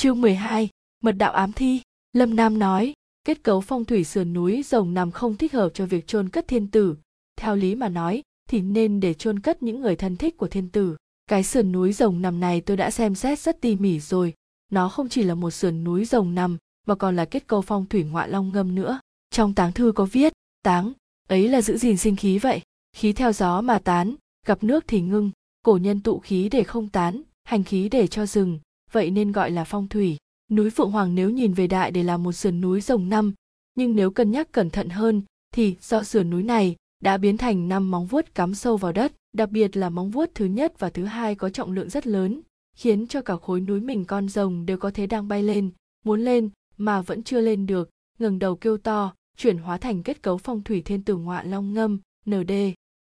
[0.00, 0.68] Chương 12,
[1.02, 1.80] Mật đạo ám thi.
[2.12, 2.92] Lâm Nam nói,
[3.24, 6.48] kết cấu phong thủy sườn núi rồng nằm không thích hợp cho việc chôn cất
[6.48, 6.96] thiên tử.
[7.36, 10.68] Theo lý mà nói, thì nên để chôn cất những người thân thích của thiên
[10.68, 10.96] tử.
[11.26, 14.34] Cái sườn núi rồng nằm này tôi đã xem xét rất tỉ mỉ rồi.
[14.70, 16.56] Nó không chỉ là một sườn núi rồng nằm,
[16.86, 19.00] mà còn là kết cấu phong thủy ngoại long ngâm nữa.
[19.30, 20.32] Trong táng thư có viết,
[20.62, 20.92] táng,
[21.28, 22.60] ấy là giữ gìn sinh khí vậy.
[22.96, 24.14] Khí theo gió mà tán,
[24.46, 25.30] gặp nước thì ngưng.
[25.62, 28.58] Cổ nhân tụ khí để không tán, hành khí để cho rừng,
[28.92, 30.16] vậy nên gọi là phong thủy.
[30.50, 33.34] Núi Phượng Hoàng nếu nhìn về đại để là một sườn núi rồng năm,
[33.74, 35.22] nhưng nếu cân nhắc cẩn thận hơn
[35.54, 39.12] thì do sườn núi này đã biến thành năm móng vuốt cắm sâu vào đất,
[39.32, 42.40] đặc biệt là móng vuốt thứ nhất và thứ hai có trọng lượng rất lớn,
[42.76, 45.70] khiến cho cả khối núi mình con rồng đều có thể đang bay lên,
[46.04, 50.22] muốn lên mà vẫn chưa lên được, ngẩng đầu kêu to, chuyển hóa thành kết
[50.22, 51.98] cấu phong thủy thiên tử ngọa long ngâm,
[52.30, 52.52] ND,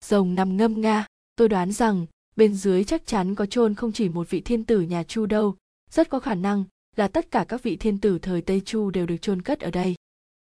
[0.05, 1.07] rồng nằm ngâm nga.
[1.37, 2.07] Tôi đoán rằng
[2.37, 5.55] bên dưới chắc chắn có chôn không chỉ một vị thiên tử nhà Chu đâu,
[5.91, 6.65] rất có khả năng
[6.97, 9.71] là tất cả các vị thiên tử thời Tây Chu đều được chôn cất ở
[9.71, 9.95] đây.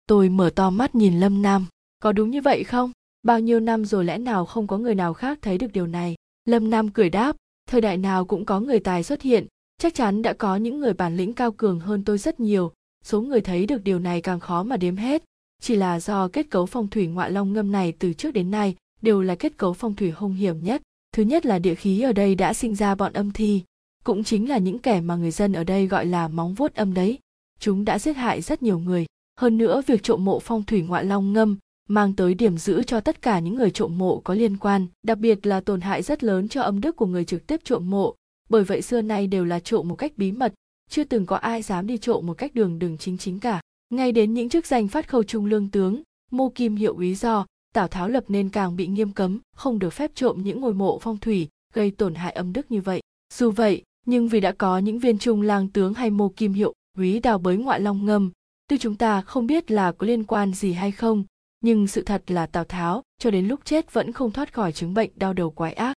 [0.06, 1.66] Tôi mở to mắt nhìn Lâm Nam,
[2.02, 2.92] có đúng như vậy không?
[3.22, 6.14] Bao nhiêu năm rồi lẽ nào không có người nào khác thấy được điều này?
[6.44, 7.36] Lâm Nam cười đáp,
[7.68, 9.46] thời đại nào cũng có người tài xuất hiện,
[9.78, 12.72] chắc chắn đã có những người bản lĩnh cao cường hơn tôi rất nhiều,
[13.04, 15.22] số người thấy được điều này càng khó mà đếm hết.
[15.62, 18.76] Chỉ là do kết cấu phong thủy ngoại long ngâm này từ trước đến nay
[19.02, 20.82] đều là kết cấu phong thủy hung hiểm nhất.
[21.12, 23.62] Thứ nhất là địa khí ở đây đã sinh ra bọn âm thi,
[24.06, 26.94] cũng chính là những kẻ mà người dân ở đây gọi là móng vuốt âm
[26.94, 27.18] đấy.
[27.60, 29.06] Chúng đã giết hại rất nhiều người.
[29.40, 31.56] Hơn nữa việc trộm mộ phong thủy ngoại long ngâm
[31.88, 35.18] mang tới điểm giữ cho tất cả những người trộm mộ có liên quan, đặc
[35.18, 38.14] biệt là tổn hại rất lớn cho âm đức của người trực tiếp trộm mộ.
[38.48, 40.54] Bởi vậy xưa nay đều là trộm một cách bí mật,
[40.90, 43.60] chưa từng có ai dám đi trộm một cách đường đường chính chính cả.
[43.90, 47.46] Ngay đến những chức danh phát khâu trung lương tướng, mô kim hiệu úy do,
[47.74, 50.98] Tào Tháo lập nên càng bị nghiêm cấm, không được phép trộm những ngôi mộ
[50.98, 53.00] phong thủy, gây tổn hại âm đức như vậy.
[53.34, 56.74] Dù vậy, nhưng vì đã có những viên trung lang tướng hay mô kim hiệu
[56.98, 58.30] quý đào bới ngoại long ngâm,
[58.68, 61.24] tuy chúng ta không biết là có liên quan gì hay không,
[61.60, 64.94] nhưng sự thật là tào tháo cho đến lúc chết vẫn không thoát khỏi chứng
[64.94, 65.96] bệnh đau đầu quái ác.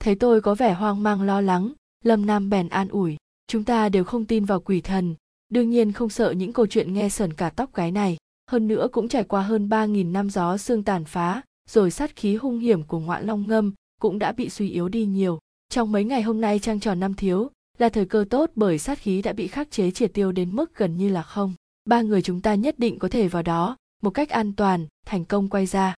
[0.00, 1.72] Thấy tôi có vẻ hoang mang lo lắng,
[2.04, 3.16] lâm nam bèn an ủi,
[3.46, 5.14] chúng ta đều không tin vào quỷ thần,
[5.48, 8.16] đương nhiên không sợ những câu chuyện nghe sờn cả tóc gái này.
[8.50, 12.16] Hơn nữa cũng trải qua hơn ba nghìn năm gió xương tàn phá, rồi sát
[12.16, 15.38] khí hung hiểm của ngoại long ngâm cũng đã bị suy yếu đi nhiều
[15.72, 18.98] trong mấy ngày hôm nay trăng tròn năm thiếu, là thời cơ tốt bởi sát
[18.98, 21.54] khí đã bị khắc chế triệt tiêu đến mức gần như là không.
[21.84, 25.24] Ba người chúng ta nhất định có thể vào đó, một cách an toàn, thành
[25.24, 25.94] công quay ra.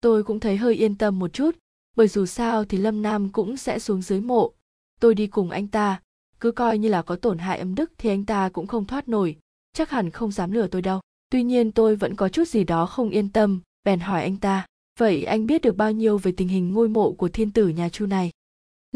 [0.00, 1.56] Tôi cũng thấy hơi yên tâm một chút,
[1.96, 4.52] bởi dù sao thì Lâm Nam cũng sẽ xuống dưới mộ.
[5.00, 6.00] Tôi đi cùng anh ta,
[6.40, 9.08] cứ coi như là có tổn hại âm đức thì anh ta cũng không thoát
[9.08, 9.36] nổi,
[9.72, 11.00] chắc hẳn không dám lừa tôi đâu.
[11.30, 14.66] Tuy nhiên tôi vẫn có chút gì đó không yên tâm, bèn hỏi anh ta,
[14.98, 17.88] vậy anh biết được bao nhiêu về tình hình ngôi mộ của thiên tử nhà
[17.88, 18.30] Chu này?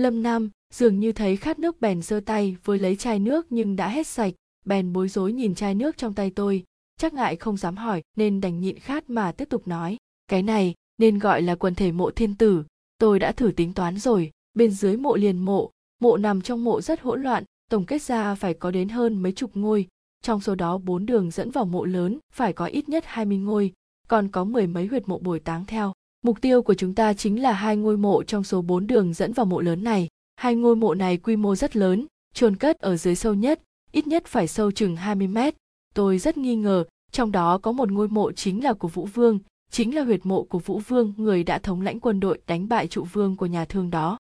[0.03, 3.77] Lâm nam dường như thấy khát nước bèn giơ tay với lấy chai nước nhưng
[3.77, 4.35] đã hết sạch.
[4.65, 6.65] Bèn bối rối nhìn chai nước trong tay tôi.
[6.97, 9.97] Chắc ngại không dám hỏi, nên đành nhịn khát mà tiếp tục nói.
[10.29, 12.65] Cái này nên gọi là quần thể mộ thiên tử.
[12.99, 14.31] Tôi đã thử tính toán rồi.
[14.55, 15.71] Bên dưới mộ liền mộ.
[16.01, 17.45] Mộ nằm trong mộ rất hỗn loạn.
[17.71, 19.89] Tổng kết ra phải có đến hơn mấy chục ngôi.
[20.23, 23.73] Trong số đó bốn đường dẫn vào mộ lớn, phải có ít nhất 20 ngôi.
[24.09, 25.93] Còn có mười mấy huyệt mộ bồi táng theo.
[26.25, 29.33] Mục tiêu của chúng ta chính là hai ngôi mộ trong số bốn đường dẫn
[29.33, 30.09] vào mộ lớn này.
[30.37, 33.63] Hai ngôi mộ này quy mô rất lớn, chôn cất ở dưới sâu nhất,
[33.93, 35.55] ít nhất phải sâu chừng 20 mét.
[35.95, 39.39] Tôi rất nghi ngờ, trong đó có một ngôi mộ chính là của Vũ Vương,
[39.71, 42.87] chính là huyệt mộ của Vũ Vương, người đã thống lãnh quân đội đánh bại
[42.87, 44.19] trụ vương của nhà thương đó.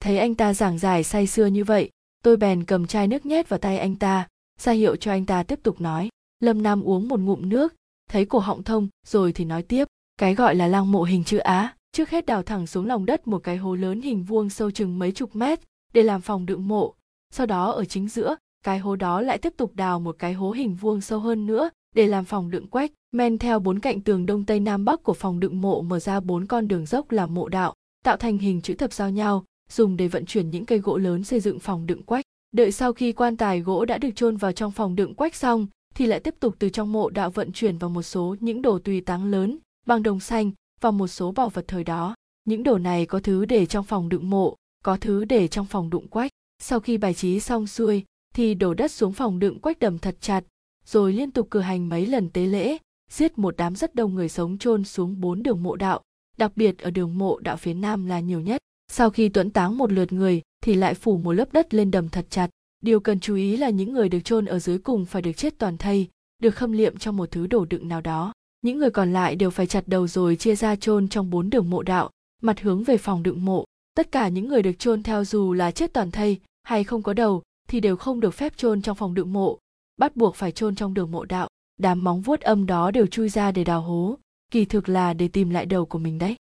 [0.00, 1.90] Thấy anh ta giảng giải say sưa như vậy,
[2.22, 4.28] tôi bèn cầm chai nước nhét vào tay anh ta,
[4.60, 6.08] ra hiệu cho anh ta tiếp tục nói.
[6.40, 7.74] Lâm Nam uống một ngụm nước,
[8.10, 9.88] thấy cổ họng thông rồi thì nói tiếp
[10.18, 13.26] cái gọi là lăng mộ hình chữ á, trước hết đào thẳng xuống lòng đất
[13.26, 15.60] một cái hố lớn hình vuông sâu chừng mấy chục mét,
[15.92, 16.94] để làm phòng đựng mộ.
[17.30, 20.50] Sau đó ở chính giữa, cái hố đó lại tiếp tục đào một cái hố
[20.50, 24.26] hình vuông sâu hơn nữa, để làm phòng đựng quách, men theo bốn cạnh tường
[24.26, 27.34] đông tây nam bắc của phòng đựng mộ mở ra bốn con đường dốc làm
[27.34, 27.74] mộ đạo,
[28.04, 31.24] tạo thành hình chữ thập giao nhau, dùng để vận chuyển những cây gỗ lớn
[31.24, 32.24] xây dựng phòng đựng quách.
[32.52, 35.66] Đợi sau khi quan tài gỗ đã được chôn vào trong phòng đựng quách xong,
[35.94, 38.78] thì lại tiếp tục từ trong mộ đạo vận chuyển vào một số những đồ
[38.78, 40.50] tùy táng lớn bằng đồng xanh
[40.80, 42.14] và một số bảo vật thời đó.
[42.44, 45.90] Những đồ này có thứ để trong phòng đựng mộ, có thứ để trong phòng
[45.90, 46.30] đựng quách.
[46.62, 48.04] Sau khi bài trí xong xuôi,
[48.34, 50.44] thì đổ đất xuống phòng đựng quách đầm thật chặt,
[50.86, 52.78] rồi liên tục cử hành mấy lần tế lễ,
[53.10, 56.00] giết một đám rất đông người sống chôn xuống bốn đường mộ đạo,
[56.36, 58.60] đặc biệt ở đường mộ đạo phía nam là nhiều nhất.
[58.92, 62.08] Sau khi tuẫn táng một lượt người thì lại phủ một lớp đất lên đầm
[62.08, 62.50] thật chặt.
[62.80, 65.58] Điều cần chú ý là những người được chôn ở dưới cùng phải được chết
[65.58, 66.08] toàn thây,
[66.42, 68.32] được khâm liệm trong một thứ đồ đựng nào đó
[68.64, 71.70] những người còn lại đều phải chặt đầu rồi chia ra chôn trong bốn đường
[71.70, 72.10] mộ đạo,
[72.42, 73.64] mặt hướng về phòng đựng mộ.
[73.96, 77.12] Tất cả những người được chôn theo dù là chết toàn thây hay không có
[77.12, 79.58] đầu thì đều không được phép chôn trong phòng đựng mộ,
[79.96, 81.48] bắt buộc phải chôn trong đường mộ đạo.
[81.76, 84.18] Đám móng vuốt âm đó đều chui ra để đào hố,
[84.50, 86.36] kỳ thực là để tìm lại đầu của mình đấy.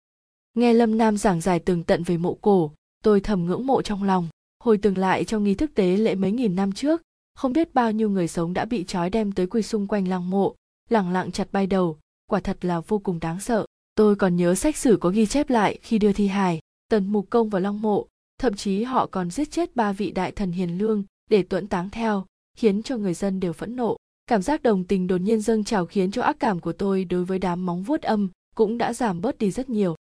[0.55, 2.73] Nghe lâm nam giảng giải tường tận về mộ cổ,
[3.03, 4.29] tôi thầm ngưỡng mộ trong lòng,
[4.65, 7.03] hồi tưởng lại trong nghi thức tế lễ mấy nghìn năm trước,
[7.35, 10.31] không biết bao nhiêu người sống đã bị trói đem tới quỳ xung quanh lăng
[10.31, 10.55] mộ,
[10.89, 11.97] lẳng lặng chặt bay đầu
[12.31, 13.67] quả thật là vô cùng đáng sợ.
[13.95, 16.61] Tôi còn nhớ sách sử có ghi chép lại khi đưa thi hài
[16.91, 18.07] tần mục công vào long mộ.
[18.39, 21.91] Thậm chí họ còn giết chết ba vị đại thần hiền lương để tuẫn táng
[21.91, 22.25] theo
[22.57, 23.97] khiến cho người dân đều phẫn nộ.
[24.27, 27.25] Cảm giác đồng tình đột nhiên dâng trào khiến cho ác cảm của tôi đối
[27.25, 29.95] với đám móng vuốt âm cũng đã giảm bớt đi rất nhiều.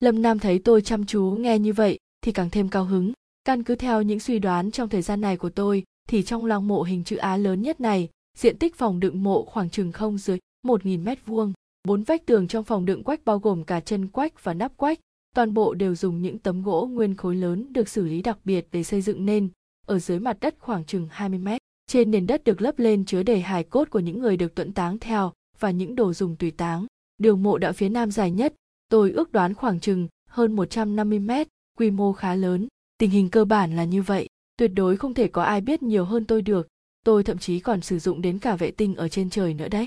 [0.00, 3.12] Lâm nam thấy tôi chăm chú nghe như vậy thì càng thêm cao hứng.
[3.44, 6.68] Căn cứ theo những suy đoán trong thời gian này của tôi thì trong Long
[6.68, 10.18] mộ hình chữ Á lớn nhất này, diện tích phòng đựng mộ khoảng chừng không
[10.18, 11.52] dưới 1.000 mét vuông.
[11.84, 14.98] Bốn vách tường trong phòng đựng quách bao gồm cả chân quách và nắp quách,
[15.34, 18.66] toàn bộ đều dùng những tấm gỗ nguyên khối lớn được xử lý đặc biệt
[18.72, 19.48] để xây dựng nên,
[19.86, 21.60] ở dưới mặt đất khoảng chừng 20 mét.
[21.86, 24.72] Trên nền đất được lấp lên chứa đầy hài cốt của những người được tuẫn
[24.72, 26.86] táng theo và những đồ dùng tùy táng.
[27.18, 28.54] Đường mộ đạo phía nam dài nhất,
[28.88, 31.48] tôi ước đoán khoảng chừng hơn 150 mét,
[31.78, 32.68] quy mô khá lớn.
[32.98, 36.04] Tình hình cơ bản là như vậy tuyệt đối không thể có ai biết nhiều
[36.04, 36.68] hơn tôi được
[37.04, 39.86] tôi thậm chí còn sử dụng đến cả vệ tinh ở trên trời nữa đấy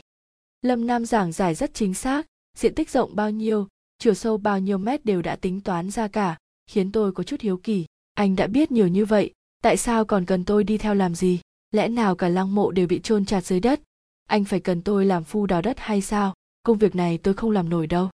[0.68, 2.28] lâm nam giảng giải rất chính xác,
[2.58, 3.68] diện tích rộng bao nhiêu,
[3.98, 6.38] chiều sâu bao nhiêu mét đều đã tính toán ra cả,
[6.70, 7.86] khiến tôi có chút hiếu kỳ.
[8.14, 9.34] Anh đã biết nhiều như vậy,
[9.64, 11.40] tại sao còn cần tôi đi theo làm gì?
[11.72, 13.82] Lẽ nào cả lăng mộ đều bị chôn chặt dưới đất?
[14.26, 16.34] Anh phải cần tôi làm phu đào đất hay sao?
[16.64, 18.10] Công việc này tôi không làm nổi đâu.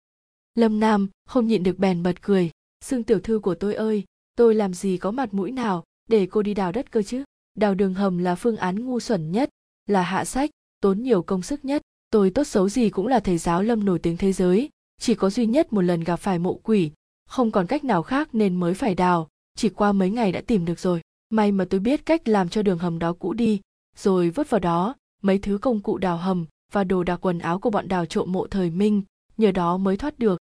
[0.55, 2.51] Lâm nam không nhịn được bèn bật cười.
[2.85, 4.05] Xương tiểu thư của tôi ơi,
[4.37, 7.25] tôi làm gì có mặt mũi nào để cô đi đào đất cơ chứ?
[7.55, 9.51] Đào đường hầm là phương án ngu xuẩn nhất,
[9.87, 10.51] là hạ sách,
[10.81, 13.99] tốn nhiều công sức nhất tôi tốt xấu gì cũng là thầy giáo lâm nổi
[13.99, 14.71] tiếng thế giới.
[15.01, 16.91] Chỉ có duy nhất một lần gặp phải mộ quỷ,
[17.27, 19.29] không còn cách nào khác nên mới phải đào.
[19.57, 21.01] Chỉ qua mấy ngày đã tìm được rồi.
[21.31, 23.61] May mà tôi biết cách làm cho đường hầm đó cũ đi.
[23.97, 27.59] Rồi vứt vào đó, mấy thứ công cụ đào hầm và đồ đạc quần áo
[27.59, 29.03] của bọn đào trộm mộ thời minh,
[29.37, 30.41] nhờ đó mới thoát được.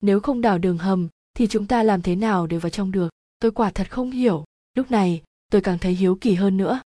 [0.00, 3.08] Nếu không đào đường hầm, thì chúng ta làm thế nào để vào trong được?
[3.38, 4.44] Tôi quả thật không hiểu.
[4.74, 6.80] Lúc này, tôi càng thấy hiếu kỳ hơn nữa.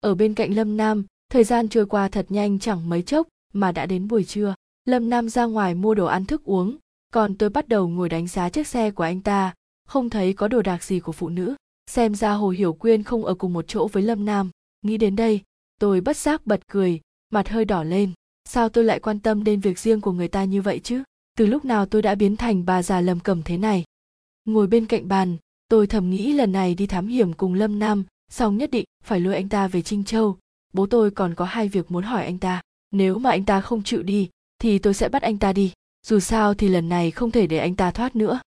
[0.00, 3.72] Ở bên cạnh lâm nam, thời gian trôi qua thật nhanh chẳng mấy chốc mà
[3.72, 4.54] đã đến buổi trưa,
[4.84, 6.76] lâm nam ra ngoài mua đồ ăn thức uống.
[7.12, 9.54] Còn tôi bắt đầu ngồi đánh giá chiếc xe của anh ta.
[9.88, 11.54] Không thấy có đồ đạc gì của phụ nữ.
[11.90, 14.50] Xem ra hồ hiểu quyên không ở cùng một chỗ với lâm nam.
[14.82, 15.40] Nghĩ đến đây,
[15.80, 17.00] tôi bất giác bật cười,
[17.32, 18.12] mặt hơi đỏ lên.
[18.48, 21.02] Sao tôi lại quan tâm đến việc riêng của người ta như vậy chứ?
[21.38, 23.84] Từ lúc nào tôi đã biến thành bà già lầm cầm thế này?
[24.44, 25.36] Ngồi bên cạnh bàn,
[25.68, 29.20] tôi thầm nghĩ lần này đi thám hiểm cùng lâm nam, xong nhất định phải
[29.20, 30.38] lôi anh ta về trinh châu.
[30.72, 33.82] Bố tôi còn có hai việc muốn hỏi anh ta nếu mà anh ta không
[33.82, 34.28] chịu đi,
[34.58, 35.72] thì tôi sẽ bắt anh ta đi.
[36.06, 38.40] Dù sao thì lần này không thể để anh ta thoát nữa.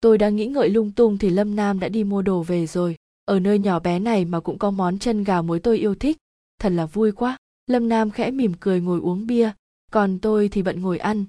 [0.00, 2.96] Tôi đang nghĩ ngợi lung tung thì lâm nam đã đi mua đồ về rồi.
[3.24, 6.16] Ở nơi nhỏ bé này mà cũng có món chân gà muối tôi yêu thích.
[6.60, 7.36] Thật là vui quá.
[7.66, 9.52] Lâm nam khẽ mỉm cười ngồi uống bia.
[9.92, 11.24] Còn tôi thì bận ngồi ăn.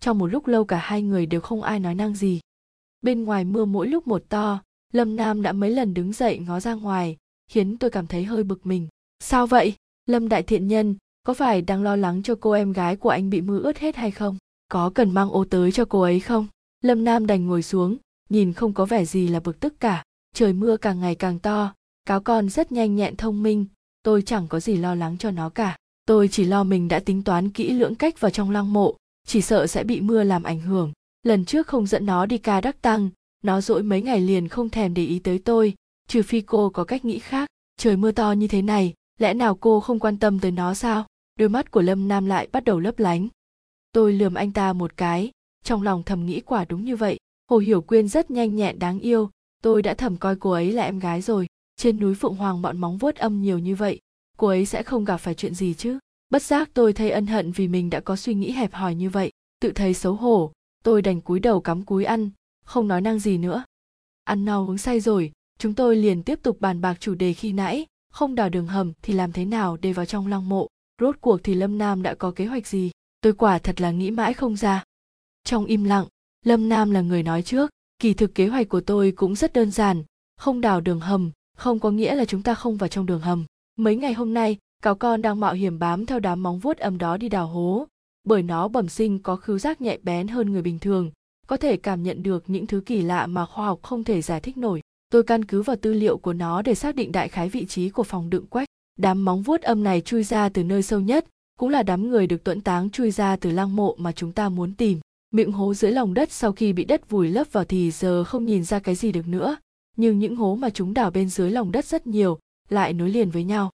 [0.00, 2.40] Trong một lúc lâu cả hai người đều không ai nói năng gì.
[3.02, 4.62] Bên ngoài mưa mỗi lúc một to,
[4.92, 7.16] lâm nam đã mấy lần đứng dậy ngó ra ngoài,
[7.48, 8.88] khiến tôi cảm thấy hơi bực mình.
[9.20, 9.74] Sao vậy?
[10.06, 13.30] Lâm đại thiện nhân có phải đang lo lắng cho cô em gái của anh
[13.30, 14.36] bị mưa ướt hết hay không?
[14.68, 16.46] Có cần mang ô tới cho cô ấy không?
[16.82, 17.96] Lâm nam đành ngồi xuống,
[18.28, 20.02] nhìn không có vẻ gì là bực tức cả.
[20.34, 21.74] Trời mưa càng ngày càng to,
[22.04, 23.66] cáo con rất nhanh nhẹn thông minh.
[24.02, 25.76] Tôi chẳng có gì lo lắng cho nó cả.
[26.06, 29.40] Tôi chỉ lo mình đã tính toán kỹ lưỡng cách vào trong lăng mộ, chỉ
[29.40, 30.92] sợ sẽ bị mưa làm ảnh hưởng.
[31.22, 33.10] Lần trước không dẫn nó đi ca đắc tăng,
[33.42, 35.74] nó dỗi mấy ngày liền không thèm để ý tới tôi,
[36.08, 37.48] trừ phi cô có cách nghĩ khác.
[37.76, 41.06] Trời mưa to như thế này, lẽ nào cô không quan tâm tới nó sao?
[41.38, 43.28] Đôi mắt của lâm nam lại bắt đầu lấp lánh.
[43.92, 45.30] Tôi lườm anh ta một cái,
[45.64, 47.16] trong lòng thầm nghĩ quả đúng như vậy.
[47.50, 49.30] Hồ hiểu quyên rất nhanh nhẹn đáng yêu,
[49.62, 51.46] tôi đã thầm coi cô ấy là em gái rồi.
[51.76, 54.00] Trên núi phượng hoàng bọn móng vuốt âm nhiều như vậy,
[54.36, 55.98] cô ấy sẽ không gặp phải chuyện gì chứ.
[56.30, 59.10] Bất giác tôi thấy ân hận vì mình đã có suy nghĩ hẹp hòi như
[59.10, 60.52] vậy, tự thấy xấu hổ.
[60.84, 62.30] Tôi đành cúi đầu cắm cúi ăn,
[62.64, 63.64] không nói năng gì nữa.
[64.24, 67.52] Ăn no uống say rồi, chúng tôi liền tiếp tục bàn bạc chủ đề khi
[67.52, 67.86] nãy.
[68.10, 70.68] Không đào đường hầm thì làm thế nào để vào trong lăng mộ?
[71.00, 72.90] Rốt cuộc thì lâm nam đã có kế hoạch gì?
[73.20, 74.84] Tôi quả thật là nghĩ mãi không ra.
[75.44, 76.06] Trong im lặng,
[76.44, 79.70] lâm nam là người nói trước, kỳ thực kế hoạch của tôi cũng rất đơn
[79.70, 80.02] giản,
[80.36, 83.44] không đào đường hầm, không có nghĩa là chúng ta không vào trong đường hầm.
[83.76, 86.98] Mấy ngày hôm nay cáo con đang mạo hiểm bám theo đám móng vuốt ấm
[86.98, 87.86] đó đi đào hố.
[88.24, 91.10] Bởi nó bẩm sinh có khứu giác nhạy bén hơn người bình thường,
[91.46, 94.40] có thể cảm nhận được những thứ kỳ lạ mà khoa học không thể giải
[94.40, 94.80] thích nổi.
[95.10, 97.90] Tôi căn cứ vào tư liệu của nó để xác định đại khái vị trí
[97.90, 101.26] của phòng đựng quách đám móng vuốt âm này chui ra từ nơi sâu nhất,
[101.58, 104.48] cũng là đám người được tuẫn táng chui ra từ lăng mộ mà chúng ta
[104.48, 105.00] muốn tìm.
[105.30, 108.44] Miệng hố dưới lòng đất sau khi bị đất vùi lấp vào thì giờ không
[108.44, 109.56] nhìn ra cái gì được nữa,
[109.96, 113.30] nhưng những hố mà chúng đào bên dưới lòng đất rất nhiều, lại nối liền
[113.30, 113.70] với nhau.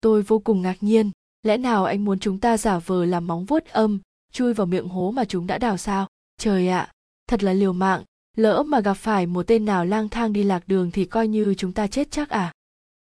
[0.00, 1.10] Tôi vô cùng ngạc nhiên,
[1.42, 3.98] lẽ nào anh muốn chúng ta giả vờ làm móng vuốt âm,
[4.32, 6.08] chui vào miệng hố mà chúng đã đào sao?
[6.40, 6.92] Trời ạ,
[7.28, 8.02] thật là liều mạng,
[8.36, 11.54] lỡ mà gặp phải một tên nào lang thang đi lạc đường thì coi như
[11.54, 12.52] chúng ta chết chắc à?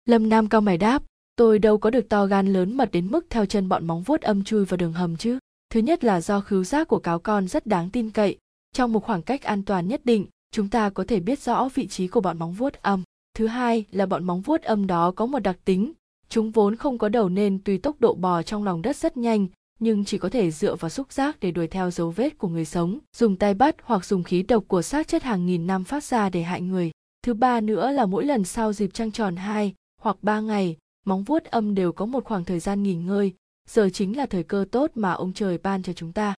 [0.06, 1.04] Lâm nam cao mày đáp
[1.38, 4.22] tôi đâu có được to gan lớn mật đến mức theo chân bọn móng vuốt
[4.22, 5.40] âm chui vào đường hầm chứ.
[5.70, 8.38] Thứ nhất là do khứu giác của cáo con rất đáng tin cậy.
[8.74, 11.88] Trong một khoảng cách an toàn nhất định, chúng ta có thể biết rõ vị
[11.88, 13.04] trí của bọn móng vuốt âm.
[13.38, 15.94] Thứ hai là bọn móng vuốt âm đó có một đặc tính.
[16.30, 19.48] Chúng vốn không có đầu nên tuy tốc độ bò trong lòng đất rất nhanh,
[19.80, 22.66] nhưng chỉ có thể dựa vào xúc giác để đuổi theo dấu vết của người
[22.66, 26.04] sống, dùng tay bắt hoặc dùng khí độc của xác chất hàng nghìn năm phát
[26.04, 26.92] ra để hại người.
[27.24, 30.78] Thứ ba nữa là mỗi lần sau dịp trăng tròn hai hoặc ba ngày
[31.08, 33.34] móng vuốt âm đều có một khoảng thời gian nghỉ ngơi.
[33.70, 36.34] Giờ chính là thời cơ tốt mà ông trời ban cho chúng ta.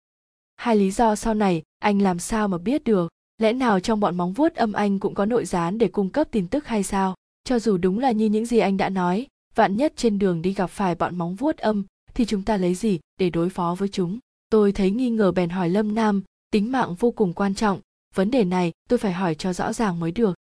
[0.55, 3.09] Hai lý do sau này, anh làm sao mà biết được?
[3.37, 6.27] Lẽ nào trong bọn móng vuốt âm anh cũng có nội gián để cung cấp
[6.31, 7.15] tin tức hay sao?
[7.43, 10.53] Cho dù đúng là như những gì anh đã nói, vạn nhất trên đường đi
[10.53, 11.83] gặp phải bọn móng vuốt âm,
[12.13, 14.19] thì chúng ta lấy gì để đối phó với chúng?
[14.49, 17.79] Tôi thấy nghi ngờ bèn hỏi lâm nam, tính mạng vô cùng quan trọng.
[18.15, 20.35] Vấn đề này tôi phải hỏi cho rõ ràng mới được.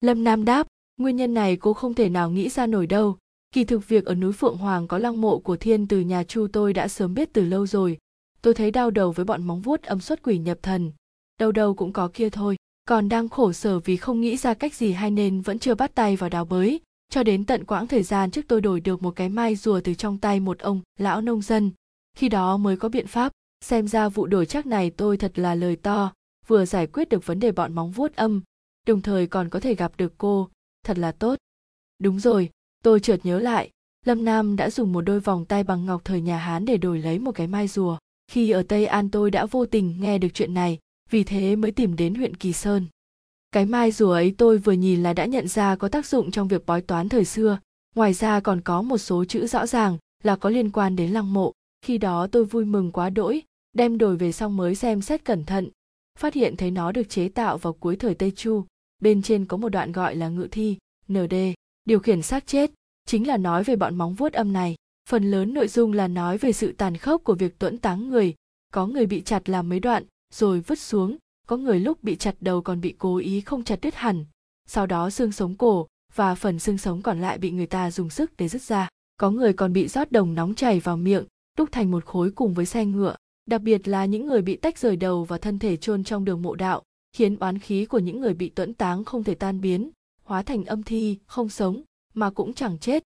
[0.00, 0.66] Lâm nam đáp,
[0.96, 3.16] nguyên nhân này cô không thể nào nghĩ ra nổi đâu
[3.54, 6.46] kỳ thực việc ở núi phượng hoàng có lăng mộ của thiên từ nhà chu
[6.52, 7.98] tôi đã sớm biết từ lâu rồi.
[8.42, 10.92] Tôi thấy đau đầu với bọn móng vuốt âm xuất quỷ nhập thần.
[11.40, 12.56] Đâu đâu cũng có kia thôi.
[12.88, 15.94] Còn đang khổ sở vì không nghĩ ra cách gì hay nên vẫn chưa bắt
[15.94, 16.80] tay vào đào bới.
[17.10, 19.94] Cho đến tận quãng thời gian trước tôi đổi được một cái mai rùa từ
[19.94, 21.70] trong tay một ông lão nông dân.
[22.16, 23.32] Khi đó mới có biện pháp.
[23.64, 26.12] Xem ra vụ đổi chắc này tôi thật là lời to.
[26.46, 28.40] Vừa giải quyết được vấn đề bọn móng vuốt âm.
[28.86, 30.48] Đồng thời còn có thể gặp được cô.
[30.84, 31.38] Thật là tốt.
[31.98, 32.50] Đúng rồi
[32.84, 33.70] tôi chợt nhớ lại,
[34.04, 36.98] lâm nam đã dùng một đôi vòng tay bằng ngọc thời nhà hán để đổi
[36.98, 37.98] lấy một cái mai rùa.
[38.32, 40.78] Khi ở tây an tôi đã vô tình nghe được chuyện này,
[41.10, 42.86] vì thế mới tìm đến huyện kỳ sơn.
[43.52, 46.48] Cái mai rùa ấy tôi vừa nhìn là đã nhận ra có tác dụng trong
[46.48, 47.58] việc bói toán thời xưa.
[47.94, 51.32] Ngoài ra còn có một số chữ rõ ràng là có liên quan đến lăng
[51.32, 51.52] mộ.
[51.82, 55.44] Khi đó tôi vui mừng quá đỗi, đem đổi về xong mới xem xét cẩn
[55.44, 55.68] thận.
[56.18, 58.64] Phát hiện thấy nó được chế tạo vào cuối thời tây chu.
[59.02, 60.76] Bên trên có một đoạn gọi là ngự thi
[61.08, 61.34] nd
[61.84, 62.70] điều khiển xác chết
[63.06, 64.74] chính là nói về bọn móng vuốt âm này.
[65.08, 68.34] Phần lớn nội dung là nói về sự tàn khốc của việc tuẫn táng người.
[68.72, 71.16] Có người bị chặt làm mấy đoạn, rồi vứt xuống.
[71.46, 74.24] Có người lúc bị chặt đầu còn bị cố ý không chặt đứt hẳn.
[74.66, 78.10] Sau đó xương sống cổ và phần xương sống còn lại bị người ta dùng
[78.10, 78.88] sức để dứt ra.
[79.16, 81.24] Có người còn bị rót đồng nóng chảy vào miệng,
[81.58, 83.16] đúc thành một khối cùng với xe ngựa.
[83.46, 86.42] Đặc biệt là những người bị tách rời đầu và thân thể chôn trong đường
[86.42, 89.90] mộ đạo, khiến oán khí của những người bị tuẫn táng không thể tan biến
[90.24, 91.82] hóa thành âm thi, không sống,
[92.14, 93.02] mà cũng chẳng chết.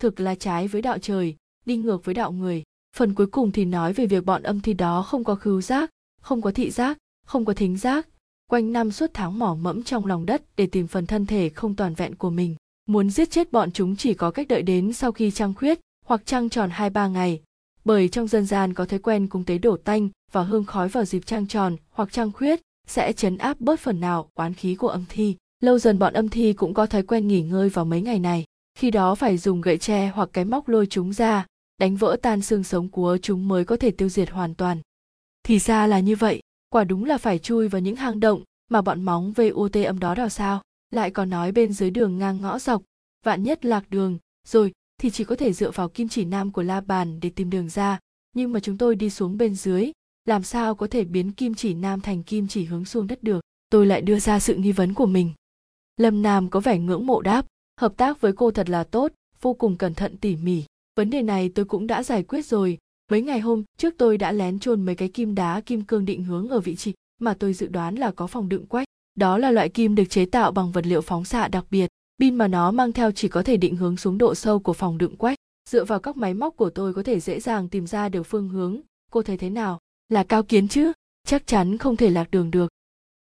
[0.00, 1.36] Thực là trái với đạo trời,
[1.66, 2.62] đi ngược với đạo người.
[2.96, 5.90] Phần cuối cùng thì nói về việc bọn âm thi đó không có khứu giác,
[6.20, 8.08] không có thị giác, không có thính giác.
[8.50, 11.76] Quanh năm suốt tháng mỏ mẫm trong lòng đất để tìm phần thân thể không
[11.76, 12.56] toàn vẹn của mình.
[12.86, 16.22] Muốn giết chết bọn chúng chỉ có cách đợi đến sau khi trăng khuyết, hoặc
[16.24, 17.42] trăng tròn hai ba ngày.
[17.84, 21.04] Bởi trong dân gian có thói quen cúng tế đổ tanh và hương khói vào
[21.04, 24.88] dịp trăng tròn hoặc trăng khuyết, sẽ chấn áp bớt phần nào oán khí của
[24.88, 28.02] âm thi lâu dần bọn âm thi cũng có thói quen nghỉ ngơi vào mấy
[28.02, 28.44] ngày này.
[28.78, 31.46] Khi đó phải dùng gậy tre hoặc cái móc lôi chúng ra,
[31.78, 34.78] đánh vỡ tan xương sống của chúng mới có thể tiêu diệt hoàn toàn.
[35.42, 38.82] Thì ra là như vậy, quả đúng là phải chui vào những hang động mà
[38.82, 40.62] bọn móng VUT âm đó đào sao.
[40.90, 42.82] Lại còn nói bên dưới đường ngang ngõ dọc,
[43.24, 46.62] vạn nhất lạc đường, rồi thì chỉ có thể dựa vào kim chỉ nam của
[46.62, 47.98] la bàn để tìm đường ra.
[48.32, 49.92] Nhưng mà chúng tôi đi xuống bên dưới,
[50.24, 53.40] làm sao có thể biến kim chỉ nam thành kim chỉ hướng xuống đất được?
[53.70, 55.32] Tôi lại đưa ra sự nghi vấn của mình
[56.02, 57.46] lâm nam có vẻ ngưỡng mộ đáp,
[57.80, 60.64] hợp tác với cô thật là tốt, vô cùng cẩn thận, tỉ mỉ.
[60.96, 62.78] Vấn đề này tôi cũng đã giải quyết rồi.
[63.10, 66.24] Mấy ngày hôm trước tôi đã lén chôn mấy cái kim đá, kim cương định
[66.24, 68.86] hướng ở vị trí mà tôi dự đoán là có phòng đựng quách.
[69.14, 71.88] Đó là loại kim được chế tạo bằng vật liệu phóng xạ đặc biệt,
[72.20, 74.98] pin mà nó mang theo chỉ có thể định hướng xuống độ sâu của phòng
[74.98, 75.38] đựng quách.
[75.70, 78.48] Dựa vào các máy móc của tôi có thể dễ dàng tìm ra được phương
[78.48, 78.80] hướng.
[79.10, 79.78] Cô thấy thế nào?
[80.08, 80.92] Là cao kiến chứ?
[81.26, 82.72] Chắc chắn không thể lạc đường được.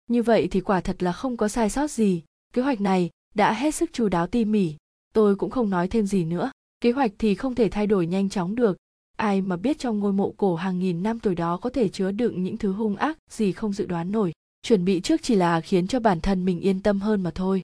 [0.07, 2.21] Như vậy thì quả thật là không có sai sót gì
[2.53, 4.75] kế hoạch này đã hết sức chú đáo tỉ mỉ.
[5.13, 6.51] Tôi cũng không nói thêm gì nữa.
[6.81, 8.77] Kế hoạch thì không thể thay đổi nhanh chóng được.
[9.17, 12.11] Ai mà biết trong ngôi mộ cổ hàng nghìn năm tuổi đó có thể chứa
[12.11, 14.31] đựng những thứ hung ác gì không dự đoán nổi.
[14.61, 17.61] Chuẩn bị trước chỉ là khiến cho bản thân mình yên tâm hơn mà thôi.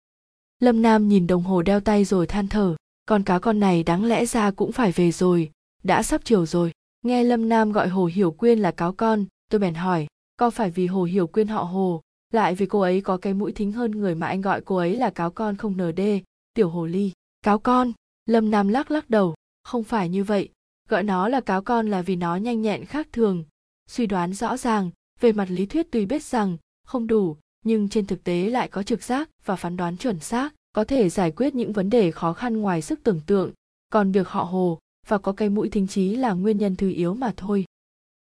[0.60, 2.76] Lâm nam nhìn đồng hồ đeo tay rồi than thở.
[3.06, 5.52] Con cá con này đáng lẽ ra cũng phải về rồi.
[5.84, 6.72] Đã sắp chiều rồi.
[7.06, 10.72] Nghe lâm nam gọi hồ hiểu quyên là cáo con, tôi bèn hỏi, có phải
[10.72, 13.92] vì hồ hiểu quyên họ hồ lại vì cô ấy có cái mũi thính hơn
[13.92, 16.00] người mà anh gọi cô ấy là cáo con không nd
[16.54, 17.12] tiểu hồ ly.
[17.42, 17.94] Cáo con?
[18.26, 19.36] Lâm nam lắc lắc đầu.
[19.64, 20.50] Không phải như vậy.
[20.90, 23.44] Gọi nó là cáo con là vì nó nhanh nhẹn khác thường.
[23.90, 28.06] Suy đoán rõ ràng, về mặt lý thuyết tuy biết rằng, không đủ, nhưng trên
[28.06, 31.56] thực tế lại có trực giác và phán đoán chuẩn xác, có thể giải quyết
[31.56, 33.52] những vấn đề khó khăn ngoài sức tưởng tượng.
[33.90, 37.14] Còn việc họ hồ, và có cái mũi thính trí là nguyên nhân thứ yếu
[37.14, 37.66] mà thôi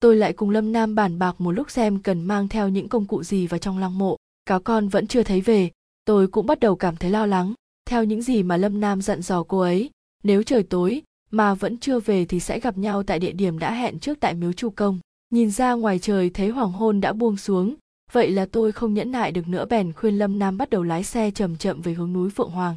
[0.02, 3.06] tôi lại cùng lâm nam bàn bạc một lúc xem cần mang theo những công
[3.06, 4.18] cụ gì vào trong lăng mộ.
[4.46, 5.72] Cáo con vẫn chưa thấy về.
[6.06, 7.54] Tôi cũng bắt đầu cảm thấy lo lắng.
[7.86, 9.90] Theo những gì mà lâm nam dặn dò cô ấy,
[10.24, 13.74] nếu trời tối mà vẫn chưa về thì sẽ gặp nhau tại địa điểm đã
[13.74, 15.00] hẹn trước tại miếu chu công.
[15.30, 17.76] Nhìn ra ngoài trời thấy hoàng hôn đã buông xuống,
[18.12, 21.04] vậy là tôi không nhẫn nại được nữa bèn khuyên lâm nam bắt đầu lái
[21.04, 22.76] xe chậm chậm về hướng núi phượng hoàng.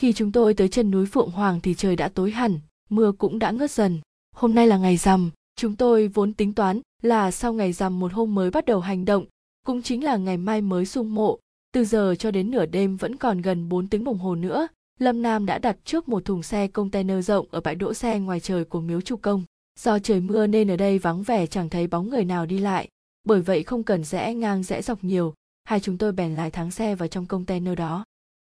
[0.00, 2.58] Khi chúng tôi tới chân núi phượng hoàng thì trời đã tối hẳn,
[2.90, 4.00] mưa cũng đã ngớt dần.
[4.36, 8.12] Hôm nay là ngày rằm chúng tôi vốn tính toán là sau ngày rằm một
[8.12, 9.24] hôm mới bắt đầu hành động,
[9.66, 11.38] cũng chính là ngày mai mới sung mộ.
[11.72, 15.22] Từ giờ cho đến nửa đêm vẫn còn gần 4 tiếng đồng hồ nữa, lâm
[15.22, 18.64] nam đã đặt trước một thùng xe container rộng ở bãi đỗ xe ngoài trời
[18.64, 19.44] của miếu chu công.
[19.80, 22.88] Do trời mưa nên ở đây vắng vẻ, chẳng thấy bóng người nào đi lại.
[23.24, 26.70] Bởi vậy không cần rẽ ngang, rẽ dọc nhiều, hai chúng tôi bèn lái thắng
[26.70, 28.04] xe vào trong container đó.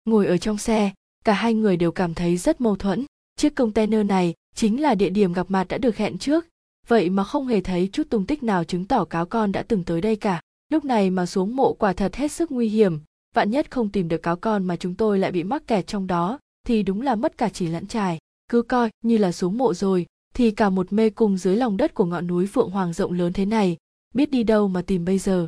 [0.04, 0.90] Ngồi ở trong xe,
[1.24, 3.04] cả hai người đều cảm thấy rất mâu thuẫn.
[3.36, 6.46] Chiếc container này chính là địa điểm gặp mặt đã được hẹn trước
[6.90, 9.84] vậy mà không hề thấy chút tung tích nào chứng tỏ cáo con đã từng
[9.84, 10.40] tới đây cả.
[10.72, 13.00] Lúc này mà xuống mộ quả thật hết sức nguy hiểm.
[13.34, 16.06] Vạn nhất không tìm được cáo con mà chúng tôi lại bị mắc kẹt trong
[16.06, 18.18] đó, thì đúng là mất cả chỉ lẫn trài
[18.50, 21.94] cứ coi như là xuống mộ rồi, thì cả một mê cung dưới lòng đất
[21.94, 23.76] của ngọn núi phượng hoàng rộng lớn thế này,
[24.14, 25.46] biết đi đâu mà tìm bây giờ?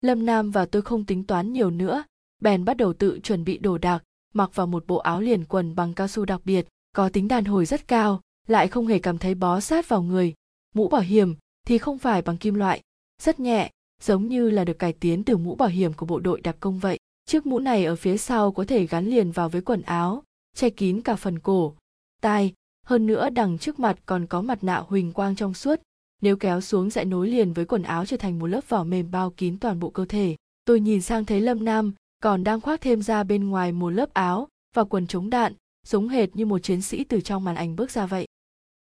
[0.00, 2.04] Lâm nam và tôi không tính toán nhiều nữa.
[2.40, 4.02] Bèn bắt đầu tự chuẩn bị đồ đạc,
[4.34, 7.44] mặc vào một bộ áo liền quần bằng cao su đặc biệt, có tính đàn
[7.44, 10.34] hồi rất cao, lại không hề cảm thấy bó sát vào người
[10.72, 11.34] mũ bảo hiểm
[11.66, 12.80] thì không phải bằng kim loại.
[13.22, 13.70] Rất nhẹ,
[14.02, 16.78] giống như là được cải tiến từ mũ bảo hiểm của bộ đội đặc công
[16.78, 16.98] vậy.
[17.26, 20.22] Chiếc mũ này ở phía sau có thể gắn liền vào với quần áo,
[20.54, 21.74] che kín cả phần cổ,
[22.20, 22.52] tai.
[22.86, 25.80] Hơn nữa đằng trước mặt còn có mặt nạ huỳnh quang trong suốt.
[26.22, 29.10] Nếu kéo xuống sẽ nối liền với quần áo trở thành một lớp vỏ mềm
[29.10, 30.36] bao kín toàn bộ cơ thể.
[30.64, 34.14] Tôi nhìn sang thấy lâm nam, còn đang khoác thêm ra bên ngoài một lớp
[34.14, 35.52] áo và quần chống đạn,
[35.86, 38.26] giống hệt như một chiến sĩ từ trong màn ảnh bước ra vậy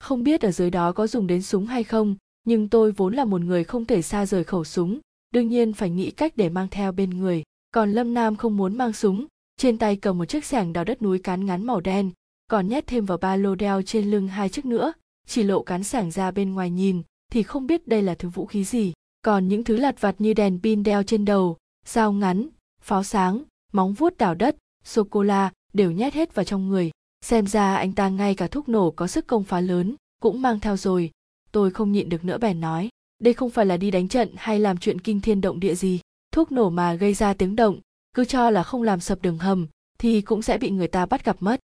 [0.01, 3.25] không biết ở dưới đó có dùng đến súng hay không, nhưng tôi vốn là
[3.25, 5.01] một người không thể xa rời khẩu súng,
[5.35, 7.43] đương nhiên phải nghĩ cách để mang theo bên người.
[7.71, 11.03] Còn lâm nam không muốn mang súng, trên tay cầm một chiếc xẻng đào đất
[11.03, 12.11] núi cán ngắn màu đen,
[12.47, 14.93] còn nhét thêm vào ba lô đeo trên lưng hai chiếc nữa.
[15.27, 18.47] Chỉ lộ cán sảng ra bên ngoài nhìn, thì không biết đây là thứ vũ
[18.47, 18.93] khí gì.
[19.23, 22.49] Còn những thứ lặt vặt như đèn pin đeo trên đầu, dao ngắn,
[22.81, 23.43] pháo sáng,
[23.73, 26.91] móng vuốt đào đất, sô cô la đều nhét hết vào trong người
[27.25, 30.61] xem ra anh ta ngay cả thuốc nổ có sức công phá lớn cũng mang
[30.61, 31.11] theo rồi.
[31.53, 34.59] Tôi không nhịn được nữa bèn nói, đây không phải là đi đánh trận hay
[34.59, 36.01] làm chuyện kinh thiên động địa gì.
[36.33, 37.81] Thuốc nổ mà gây ra tiếng động,
[38.15, 39.67] cứ cho là không làm sập đường hầm,
[39.99, 41.61] thì cũng sẽ bị người ta bắt gặp mất.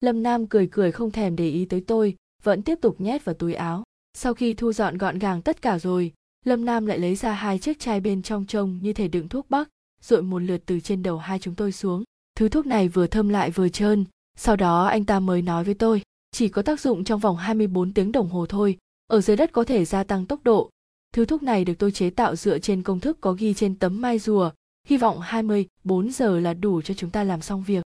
[0.00, 3.34] Lâm nam cười cười không thèm để ý tới tôi, vẫn tiếp tục nhét vào
[3.34, 3.84] túi áo.
[4.14, 6.12] Sau khi thu dọn gọn gàng tất cả rồi,
[6.44, 9.50] lâm nam lại lấy ra hai chiếc chai bên trong trông như thể đựng thuốc
[9.50, 9.68] bắc
[10.02, 12.04] dội một lượt từ trên đầu hai chúng tôi xuống.
[12.36, 14.04] Thứ thuốc này vừa thơm lại vừa trơn
[14.36, 17.92] sau đó anh ta mới nói với tôi chỉ có tác dụng trong vòng 24
[17.92, 20.70] tiếng đồng hồ thôi ở dưới đất có thể gia tăng tốc độ
[21.14, 24.00] thứ thuốc này được tôi chế tạo dựa trên công thức có ghi trên tấm
[24.00, 24.50] mai rùa
[24.86, 27.82] hy vọng 24 giờ là đủ cho chúng ta làm xong việc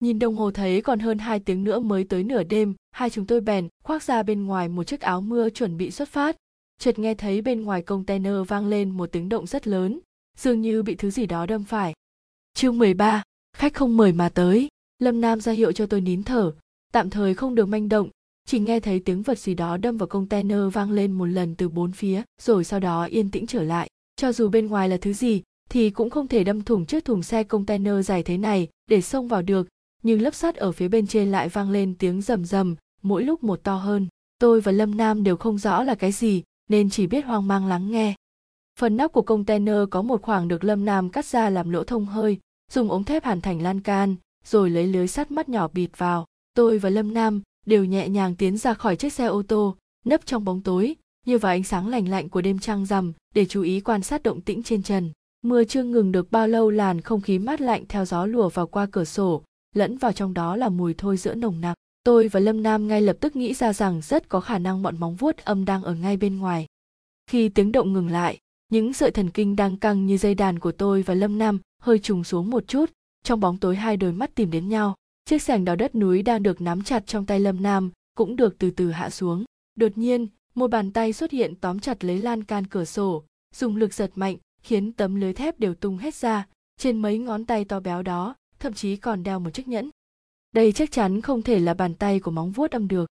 [0.00, 3.26] Nhìn đồng hồ thấy còn hơn hai tiếng nữa mới tới nửa đêm, hai chúng
[3.26, 6.36] tôi bèn khoác ra bên ngoài một chiếc áo mưa chuẩn bị xuất phát.
[6.78, 10.00] Chợt nghe thấy bên ngoài container vang lên một tiếng động rất lớn,
[10.38, 11.94] dường như bị thứ gì đó đâm phải.
[12.54, 13.22] Chương 13,
[13.56, 14.68] khách không mời mà tới.
[14.98, 16.52] Lâm Nam ra hiệu cho tôi nín thở,
[16.92, 18.08] tạm thời không được manh động,
[18.46, 21.68] chỉ nghe thấy tiếng vật gì đó đâm vào container vang lên một lần từ
[21.68, 23.88] bốn phía, rồi sau đó yên tĩnh trở lại.
[24.16, 27.22] Cho dù bên ngoài là thứ gì, thì cũng không thể đâm thủng chiếc thùng
[27.22, 29.68] xe container dài thế này để xông vào được,
[30.04, 33.44] nhưng lớp sắt ở phía bên trên lại vang lên tiếng rầm rầm mỗi lúc
[33.44, 37.06] một to hơn tôi và lâm nam đều không rõ là cái gì nên chỉ
[37.06, 38.14] biết hoang mang lắng nghe
[38.78, 42.06] phần nóc của container có một khoảng được lâm nam cắt ra làm lỗ thông
[42.06, 42.38] hơi
[42.72, 46.26] dùng ống thép hàn thành lan can rồi lấy lưới sắt mắt nhỏ bịt vào.
[46.54, 50.26] Tôi và lâm nam đều nhẹ nhàng tiến ra khỏi chiếc xe ô tô, nấp
[50.26, 53.62] trong bóng tối, như vào ánh sáng lành lạnh của đêm trăng rằm, để chú
[53.62, 55.12] ý quan sát động tĩnh trên trần.
[55.42, 58.66] Mưa chưa ngừng được bao lâu làn không khí mát lạnh theo gió lùa vào
[58.66, 59.42] qua cửa sổ,
[59.74, 61.76] lẫn vào trong đó là mùi thôi giữa nồng nặc.
[62.04, 65.00] Tôi và lâm nam ngay lập tức nghĩ ra rằng rất có khả năng bọn
[65.00, 66.66] móng vuốt âm đang ở ngay bên ngoài.
[67.30, 70.72] Khi tiếng động ngừng lại, những sợi thần kinh đang căng như dây đàn của
[70.72, 72.90] tôi và lâm nam hơi trùng xuống một chút
[73.24, 76.42] trong bóng tối hai đôi mắt tìm đến nhau, chiếc sẻng đào đất núi đang
[76.42, 79.44] được nắm chặt trong tay lâm nam cũng được từ từ hạ xuống.
[79.74, 83.76] Đột nhiên, một bàn tay xuất hiện tóm chặt lấy lan can cửa sổ, dùng
[83.76, 86.46] lực giật mạnh khiến tấm lưới thép đều tung hết ra,
[86.78, 89.90] trên mấy ngón tay to béo đó, thậm chí còn đeo một chiếc nhẫn.
[90.52, 93.10] Đây chắc chắn không thể là bàn tay của móng vuốt âm được.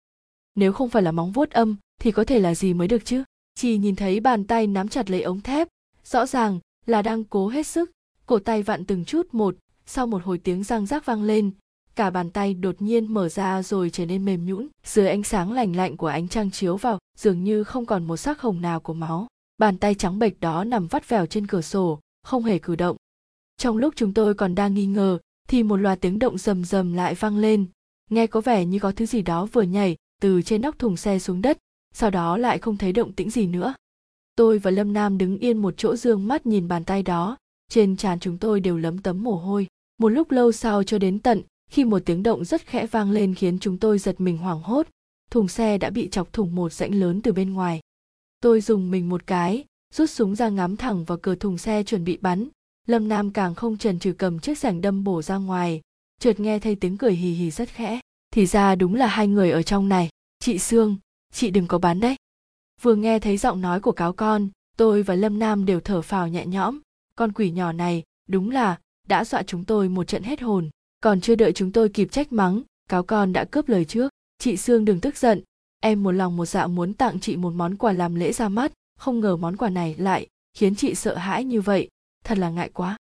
[0.56, 3.24] Nếu không phải là móng vuốt âm, thì có thể là gì mới được chứ?
[3.56, 5.68] Chỉ nhìn thấy bàn tay nắm chặt lấy ống thép,
[6.04, 7.92] rõ ràng là đang cố hết sức.
[8.26, 11.52] Cổ tay vặn từng chút một sau một hồi tiếng răng rác vang lên,
[11.96, 15.52] cả bàn tay đột nhiên mở ra rồi trở nên mềm nhũn, dưới ánh sáng
[15.52, 18.80] lành lạnh của ánh trăng chiếu vào, dường như không còn một sắc hồng nào
[18.80, 19.28] của máu.
[19.58, 22.98] Bàn tay trắng bệch đó nằm vắt vẻo trên cửa sổ, không hề cử động.
[23.58, 26.94] Trong lúc chúng tôi còn đang nghi ngờ, thì một loạt tiếng động rầm rầm
[26.94, 27.66] lại vang lên.
[28.10, 31.20] Nghe có vẻ như có thứ gì đó vừa nhảy từ trên nóc thùng xe
[31.20, 31.58] xuống đất,
[31.94, 33.74] sau đó lại không thấy động tĩnh gì nữa.
[34.36, 37.38] Tôi và lâm nam đứng yên một chỗ dương mắt nhìn bàn tay đó
[37.72, 39.68] trên trán chúng tôi đều lấm tấm mồ hôi.
[39.98, 43.36] Một lúc lâu sau cho đến tận, khi một tiếng động rất khẽ vang lên
[43.36, 44.88] khiến chúng tôi giật mình hoảng hốt,
[45.30, 47.82] thùng xe đã bị chọc thủng một rãnh lớn từ bên ngoài.
[48.42, 52.04] Tôi dùng mình một cái, rút súng ra ngắm thẳng vào cửa thùng xe chuẩn
[52.04, 52.48] bị bắn.
[52.88, 55.82] Lâm nam càng không chần chừ cầm chiếc sảnh đâm bổ ra ngoài.
[56.20, 58.00] Chợt nghe thấy tiếng cười hì hì rất khẽ.
[58.34, 60.10] Thì ra đúng là hai người ở trong này.
[60.40, 60.98] Chị sương,
[61.34, 62.16] chị đừng có bắn đấy.
[62.82, 66.28] Vừa nghe thấy giọng nói của cáo con, tôi và lâm nam đều thở phào
[66.28, 66.80] nhẹ nhõm
[67.22, 70.70] con quỷ nhỏ này, đúng là, đã dọa chúng tôi một trận hết hồn,
[71.04, 74.10] còn chưa đợi chúng tôi kịp trách mắng, cáo con đã cướp lời trước.
[74.40, 75.42] Chị sương đừng tức giận,
[75.82, 78.72] em một lòng một dạ muốn tặng chị một món quà làm lễ ra mắt,
[79.00, 81.90] không ngờ món quà này lại khiến chị sợ hãi như vậy,
[82.24, 82.98] thật là ngại quá.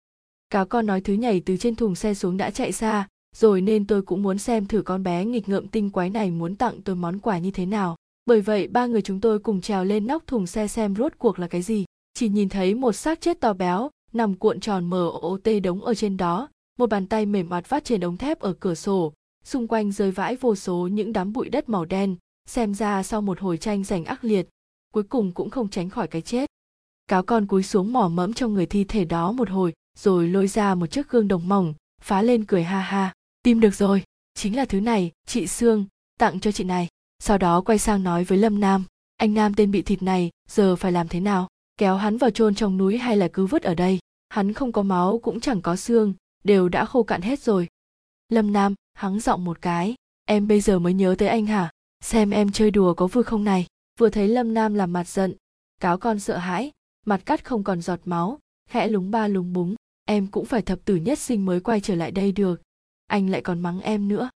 [0.50, 3.86] Cáo con nói thứ nhảy từ trên thùng xe xuống đã chạy xa rồi nên
[3.86, 6.96] tôi cũng muốn xem thử con bé nghịch ngợm tinh quái này muốn tặng tôi
[6.96, 7.96] món quà như thế nào.
[8.26, 11.38] Bởi vậy ba người chúng tôi cùng trèo lên nóc thùng xe xem rốt cuộc
[11.38, 11.84] là cái gì.
[12.14, 15.94] Chỉ nhìn thấy một xác chết to béo nằm cuộn tròn mờ OT đống ở
[15.94, 16.48] trên đó,
[16.78, 19.12] một bàn tay mềm mặt vắt trên ống thép ở cửa sổ.
[19.44, 23.20] Xung quanh rơi vãi vô số những đám bụi đất màu đen, xem ra sau
[23.20, 24.48] một hồi tranh giành ác liệt,
[24.94, 26.50] cuối cùng cũng không tránh khỏi cái chết.
[27.08, 30.48] Cáo con cúi xuống mỏ mẫm trong người thi thể đó một hồi, rồi lôi
[30.48, 33.12] ra một chiếc gương đồng mỏng, phá lên cười ha ha.
[33.42, 34.02] Tìm được rồi,
[34.34, 35.84] chính là thứ này, chị sương,
[36.18, 36.88] tặng cho chị này.
[37.18, 38.84] Sau đó quay sang nói với lâm nam,
[39.16, 41.48] anh nam tên bị thịt này, giờ phải làm thế nào?
[41.76, 43.98] Kéo hắn vào chôn trong núi hay là cứ vứt ở đây.
[44.28, 47.68] Hắn không có máu, cũng chẳng có xương, đều đã khô cạn hết rồi.
[48.28, 49.94] Lâm nam hắng giọng một cái.
[50.24, 51.70] Em bây giờ mới nhớ tới anh hả?
[52.00, 53.66] Xem em chơi đùa có vui không này?
[53.98, 55.34] Vừa thấy lâm nam làm mặt giận,
[55.80, 56.70] cáo con sợ hãi,
[57.06, 59.74] mặt cắt không còn giọt máu, khẽ lúng ba lúng búng.
[60.04, 62.62] Em cũng phải thập tử nhất sinh mới quay trở lại đây được.
[63.06, 64.30] Anh lại còn mắng em nữa.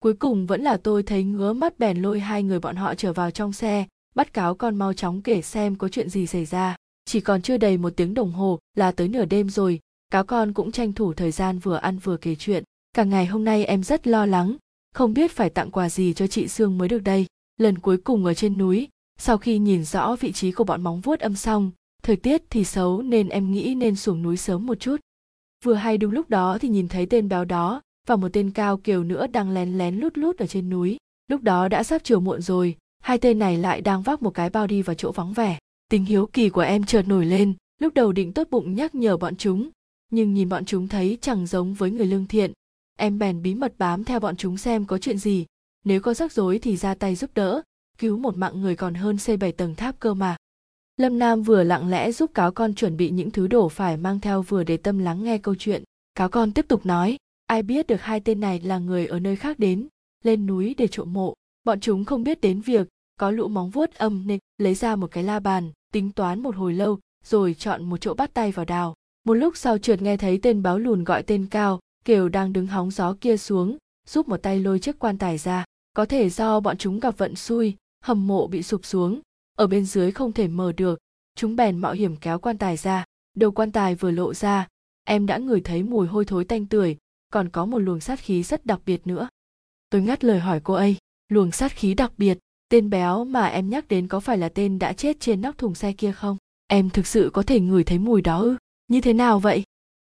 [0.00, 3.12] Cuối cùng vẫn là tôi thấy ngứa mắt bèn lôi hai người bọn họ trở
[3.12, 6.76] vào trong xe bắt cáo con mau chóng kể xem có chuyện gì xảy ra.
[7.04, 10.52] Chỉ còn chưa đầy một tiếng đồng hồ là tới nửa đêm rồi, cáo con
[10.52, 12.64] cũng tranh thủ thời gian vừa ăn vừa kể chuyện.
[12.92, 14.56] Cả ngày hôm nay em rất lo lắng,
[14.94, 17.26] không biết phải tặng quà gì cho chị sương mới được đây.
[17.56, 21.00] Lần cuối cùng ở trên núi, sau khi nhìn rõ vị trí của bọn móng
[21.00, 21.70] vuốt âm xong
[22.02, 24.96] thời tiết thì xấu nên em nghĩ nên xuống núi sớm một chút.
[25.64, 28.76] Vừa hay đúng lúc đó thì nhìn thấy tên béo đó và một tên cao
[28.76, 30.96] kiều nữa đang lén lén lút lút ở trên núi.
[31.28, 34.50] Lúc đó đã sắp chiều muộn rồi hai tên này lại đang vác một cái
[34.50, 35.58] bao đi vào chỗ vắng vẻ.
[35.88, 39.16] Tính hiếu kỳ của em chợt nổi lên, lúc đầu định tốt bụng nhắc nhở
[39.16, 39.70] bọn chúng,
[40.10, 42.52] nhưng nhìn bọn chúng thấy chẳng giống với người lương thiện.
[42.98, 45.46] Em bèn bí mật bám theo bọn chúng xem có chuyện gì.
[45.84, 47.62] Nếu có rắc rối thì ra tay giúp đỡ,
[47.98, 50.36] cứu một mạng người còn hơn xây bảy tầng tháp cơ mà.
[50.96, 54.20] Lâm nam vừa lặng lẽ giúp cáo con chuẩn bị những thứ đổ phải mang
[54.20, 55.82] theo vừa để tâm lắng nghe câu chuyện.
[56.14, 59.36] Cáo con tiếp tục nói, ai biết được hai tên này là người ở nơi
[59.36, 59.88] khác đến,
[60.22, 61.34] lên núi để trộm mộ.
[61.64, 65.10] Bọn chúng không biết đến việc có lũ móng vuốt âm nên lấy ra một
[65.10, 68.64] cái la bàn, tính toán một hồi lâu, rồi chọn một chỗ bắt tay vào
[68.64, 68.94] đào.
[69.24, 72.66] Một lúc sau trượt nghe thấy tên báo lùn gọi tên cao, kiều đang đứng
[72.66, 75.64] hóng gió kia xuống giúp một tay lôi chiếc quan tài ra.
[75.94, 79.20] Có thể do bọn chúng gặp vận xui, hầm mộ bị sụp xuống.
[79.58, 80.98] Ở bên dưới không thể mở được,
[81.36, 83.04] chúng bèn mạo hiểm kéo quan tài ra.
[83.36, 84.68] Đầu quan tài vừa lộ ra,
[85.04, 86.96] em đã ngửi thấy mùi hôi thối tanh tưởi,
[87.32, 89.28] còn có một luồng sát khí rất đặc biệt nữa.
[89.90, 90.96] Tôi ngắt lời hỏi cô ấy,
[91.28, 92.38] luồng sát khí đặc biệt?
[92.74, 95.74] Tên béo mà em nhắc đến có phải là tên đã chết trên nóc thùng
[95.74, 96.36] xe kia không?
[96.66, 98.56] Em thực sự có thể ngửi thấy mùi đó ư?
[98.88, 99.62] Như thế nào vậy?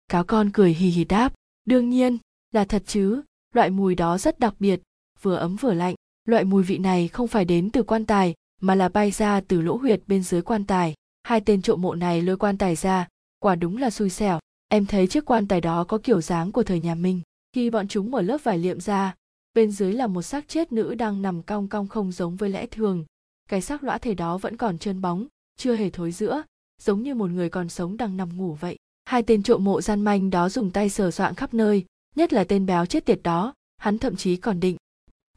[0.07, 1.33] Cáo con cười hì hì đáp,
[1.65, 2.17] đương nhiên,
[2.51, 3.21] là thật chứ.
[3.53, 4.81] Loại mùi đó rất đặc biệt,
[5.21, 5.95] vừa ấm vừa lạnh.
[6.25, 9.61] Loại mùi vị này không phải đến từ quan tài, mà là bay ra từ
[9.61, 10.93] lỗ huyệt bên dưới quan tài.
[11.23, 13.07] Hai tên trộm mộ này lôi quan tài ra,
[13.39, 14.39] quả đúng là xui xẻo.
[14.67, 17.21] Em thấy chiếc quan tài đó có kiểu dáng của thời nhà minh
[17.53, 19.15] khi bọn chúng mở lớp vải liệm ra
[19.57, 22.65] bên dưới là một xác chết nữ đang nằm cong cong không giống với lẽ
[22.67, 23.05] thường.
[23.49, 26.43] Cái xác lõa thể đó vẫn còn trơn bóng, chưa hề thối giữa,
[26.81, 28.77] giống như một người còn sống đang nằm ngủ vậy.
[29.05, 32.43] Hai tên trộm mộ gian manh đó dùng tay sờ soạng khắp nơi, nhất là
[32.43, 34.77] tên béo chết tiệt đó, hắn thậm chí còn định.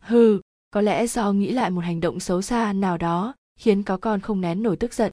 [0.00, 3.98] Hừ, có lẽ do nghĩ lại một hành động xấu xa nào đó, khiến cáo
[3.98, 5.12] con không nén nổi tức giận.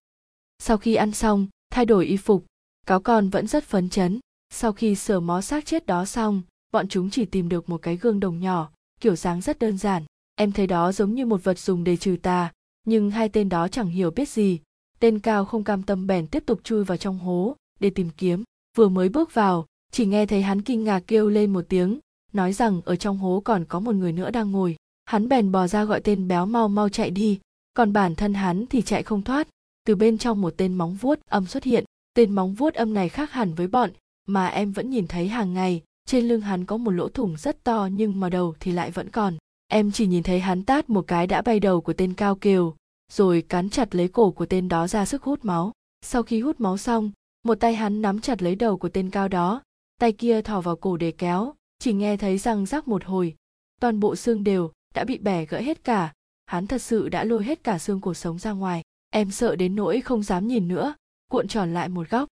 [0.59, 2.45] Sau khi ăn xong, thay đổi y phục
[2.87, 4.19] cáo con vẫn rất phấn chấn.
[4.49, 6.41] Sau khi sờ mó xác chết đó xong,
[6.71, 8.69] bọn chúng chỉ tìm được một cái gương đồng nhỏ
[9.01, 10.03] kiểu dáng rất đơn giản.
[10.35, 12.51] Em thấy đó giống như một vật dùng để trừ tà,
[12.85, 14.59] nhưng hai tên đó chẳng hiểu biết gì.
[14.99, 18.43] Tên cao không cam tâm bèn tiếp tục chui vào trong hố để tìm kiếm.
[18.77, 21.99] Vừa mới bước vào, chỉ nghe thấy hắn kinh ngạc kêu lên một tiếng,
[22.33, 24.75] nói rằng ở trong hố còn có một người nữa đang ngồi.
[25.05, 27.39] Hắn bèn bò ra gọi tên béo mau mau chạy đi,
[27.73, 29.47] còn bản thân hắn thì chạy không thoát.
[29.85, 31.83] Từ bên trong một tên móng vuốt âm xuất hiện.
[32.13, 33.89] Tên móng vuốt âm này khác hẳn với bọn
[34.27, 37.63] mà em vẫn nhìn thấy hàng ngày trên lưng hắn có một lỗ thủng rất
[37.63, 39.37] to nhưng mà đầu thì lại vẫn còn.
[39.67, 42.75] Em chỉ nhìn thấy hắn tát một cái đã bay đầu của tên cao kiều,
[43.11, 45.71] rồi cắn chặt lấy cổ của tên đó ra sức hút máu.
[46.01, 47.11] Sau khi hút máu xong,
[47.43, 49.61] một tay hắn nắm chặt lấy đầu của tên cao đó,
[49.99, 53.35] tay kia thò vào cổ để kéo, chỉ nghe thấy răng rắc một hồi.
[53.81, 56.13] Toàn bộ xương đều đã bị bẻ gãy hết cả.
[56.45, 58.83] Hắn thật sự đã lôi hết cả xương cổ sống ra ngoài.
[59.09, 60.95] Em sợ đến nỗi không dám nhìn nữa,
[61.31, 62.29] cuộn tròn lại một góc.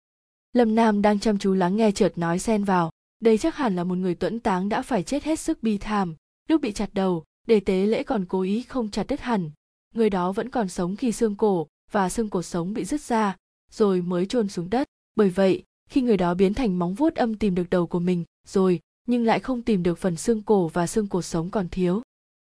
[0.54, 3.84] Lâm nam đang chăm chú lắng nghe chợt nói xen vào đây chắc hẳn là
[3.84, 6.16] một người tuẫn táng đã phải chết hết sức bi thảm,
[6.48, 9.52] lúc bị chặt đầu, để tế lễ còn cố ý không chặt đứt hẳn.
[9.96, 13.38] Người đó vẫn còn sống khi xương cổ và xương cổ sống bị rứt ra,
[13.72, 14.88] rồi mới chôn xuống đất.
[15.16, 18.24] Bởi vậy, khi người đó biến thành móng vuốt âm tìm được đầu của mình,
[18.48, 22.02] rồi, nhưng lại không tìm được phần xương cổ và xương cổ sống còn thiếu.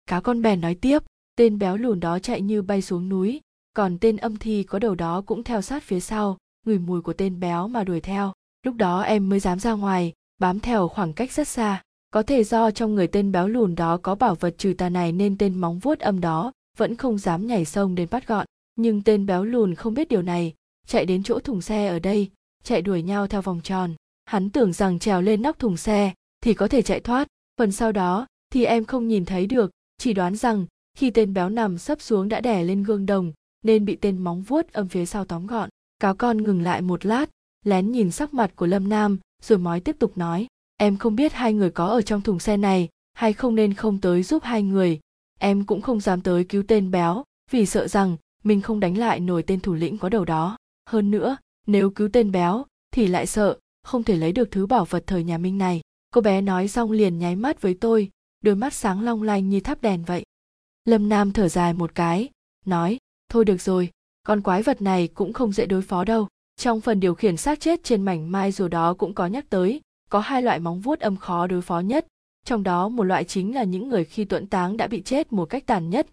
[0.06, 1.02] Cá con bèn nói tiếp,
[1.36, 3.40] tên béo lùn đó chạy như bay xuống núi,
[3.74, 7.12] còn tên âm thi có đầu đó cũng theo sát phía sau, ngửi mùi của
[7.12, 8.32] tên béo mà đuổi theo.
[8.62, 10.12] Lúc đó em mới dám ra ngoài
[10.44, 11.82] bám theo khoảng cách rất xa.
[12.10, 15.12] Có thể do trong người tên béo lùn đó có bảo vật trừ tà này
[15.12, 18.46] nên tên móng vuốt âm đó vẫn không dám nhảy sông đến bắt gọn.
[18.76, 20.54] Nhưng tên béo lùn không biết điều này,
[20.86, 22.30] chạy đến chỗ thùng xe ở đây,
[22.62, 23.94] chạy đuổi nhau theo vòng tròn.
[24.24, 27.28] Hắn tưởng rằng trèo lên nóc thùng xe thì có thể chạy thoát.
[27.58, 30.66] Phần sau đó thì em không nhìn thấy được, chỉ đoán rằng
[30.98, 34.42] khi tên béo nằm sấp xuống đã đè lên gương đồng nên bị tên móng
[34.42, 35.68] vuốt âm phía sau tóm gọn.
[36.00, 37.30] Cáo con ngừng lại một lát,
[37.64, 41.32] lén nhìn sắc mặt của lâm nam rồi mói tiếp tục nói, em không biết
[41.32, 44.62] hai người có ở trong thùng xe này hay không nên không tới giúp hai
[44.62, 45.00] người.
[45.38, 49.20] Em cũng không dám tới cứu tên béo, vì sợ rằng mình không đánh lại
[49.20, 50.56] nổi tên thủ lĩnh có đầu đó.
[50.86, 54.84] Hơn nữa, nếu cứu tên béo thì lại sợ không thể lấy được thứ bảo
[54.84, 55.80] vật thời nhà minh này.
[56.10, 59.60] Cô bé nói xong liền nháy mắt với tôi, đôi mắt sáng long lanh như
[59.60, 60.24] thắp đèn vậy.
[60.84, 62.30] Lâm nam thở dài một cái,
[62.66, 63.90] nói, thôi được rồi,
[64.26, 67.60] con quái vật này cũng không dễ đối phó đâu trong phần điều khiển xác
[67.60, 71.00] chết trên mảnh mai rồi đó cũng có nhắc tới, có hai loại móng vuốt
[71.00, 72.06] âm khó đối phó nhất.
[72.44, 75.44] Trong đó, một loại chính là những người khi tuẫn táng đã bị chết một
[75.44, 76.06] cách tàn nhất.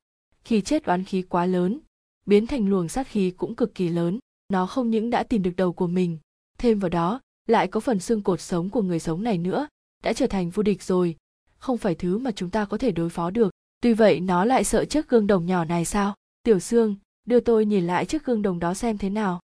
[0.44, 1.80] Khi chết oán khí quá lớn,
[2.26, 4.20] biến thành luồng sát khí cũng cực kỳ lớn.
[4.50, 6.18] Nó không những đã tìm được đầu của mình,
[6.58, 9.68] thêm vào đó, lại có phần xương cột sống của người sống này nữa,
[10.04, 11.16] đã trở thành vô địch rồi.
[11.58, 13.52] Không phải thứ mà chúng ta có thể đối phó được.
[13.82, 16.16] Tuy vậy, nó lại sợ chiếc gương đồng nhỏ này sao?
[16.44, 19.40] Tiểu sương, đưa tôi nhìn lại chiếc gương đồng đó xem thế nào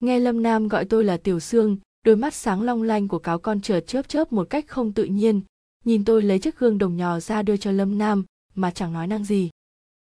[0.00, 3.38] nghe lâm nam gọi tôi là tiểu sương, đôi mắt sáng long lanh của cáo
[3.38, 5.40] con chợt chớp chớp một cách không tự nhiên.
[5.84, 9.06] Nhìn tôi lấy chiếc gương đồng nhỏ ra đưa cho lâm nam, mà chẳng nói
[9.06, 9.50] năng gì.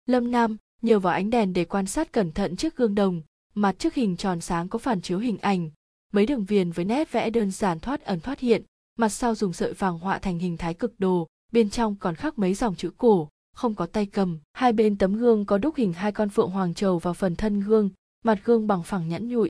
[0.06, 3.22] Lâm nam, nhờ vào ánh đèn để quan sát cẩn thận chiếc gương đồng,
[3.54, 5.70] mặt trước hình tròn sáng có phản chiếu hình ảnh.
[6.14, 8.64] Mấy đường viền với nét vẽ đơn giản thoát ẩn thoát hiện,
[9.00, 12.40] mặt sau dùng sợi vàng họa thành hình thái cực đồ, bên trong còn khắc
[12.40, 14.40] mấy dòng chữ cổ, không có tay cầm.
[14.54, 17.60] Hai bên tấm gương có đúc hình hai con phượng hoàng trầu vào phần thân
[17.60, 17.90] gương,
[18.24, 19.50] mặt gương bằng phẳng nhẵn nhụi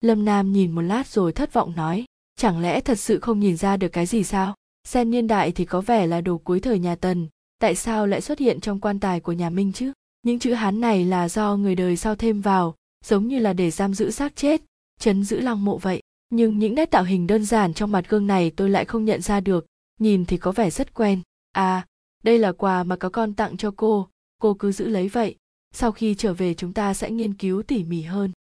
[0.00, 2.04] lâm nam nhìn một lát rồi thất vọng nói,
[2.36, 4.54] chẳng lẽ thật sự không nhìn ra được cái gì sao?
[4.84, 7.28] Xem niên đại thì có vẻ là đồ cuối thời nhà tần,
[7.58, 9.92] tại sao lại xuất hiện trong quan tài của nhà minh chứ?
[10.22, 13.70] Những chữ hán này là do người đời sau thêm vào, giống như là để
[13.70, 14.62] giam giữ xác chết,
[15.00, 16.02] chấn giữ long mộ vậy.
[16.30, 19.22] Nhưng những nét tạo hình đơn giản trong mặt gương này tôi lại không nhận
[19.22, 19.66] ra được,
[20.00, 21.20] nhìn thì có vẻ rất quen.
[21.52, 21.86] À
[22.22, 25.36] đây là quà mà có con tặng cho cô cô cứ giữ lấy vậy.
[25.74, 28.32] Sau khi trở về chúng ta sẽ nghiên cứu tỉ mỉ hơn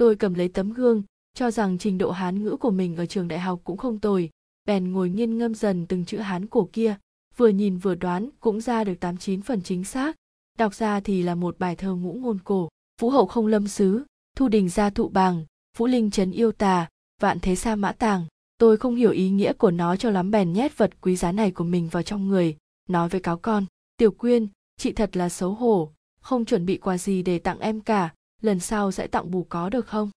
[0.00, 1.02] tôi cầm lấy tấm gương,
[1.34, 4.30] cho rằng trình độ hán ngữ của mình ở trường đại học cũng không tồi.
[4.64, 6.96] Bèn ngồi nghiên ngâm dần từng chữ hán cổ kia.
[7.36, 10.16] Vừa nhìn vừa đoán, cũng ra được tám chín phần chính xác.
[10.58, 12.68] Đọc ra thì là một bài thơ ngũ ngôn cổ.
[13.00, 14.02] Vũ hậu không lâm sứ,
[14.36, 15.44] thu đình gia thụ bàng.
[15.76, 16.88] Vũ linh trấn yêu tà,
[17.20, 18.26] vạn thế sa mã tàng.
[18.58, 21.50] Tôi không hiểu ý nghĩa của nó cho lắm bèn nhét vật quý giá này
[21.50, 22.56] của mình vào trong người.
[22.88, 25.92] Nói với cáo con, tiểu quyên, chị thật là xấu hổ.
[26.20, 28.10] Không chuẩn bị quà gì để tặng em cả
[28.40, 30.10] lần sau sẽ tặng bù có được không?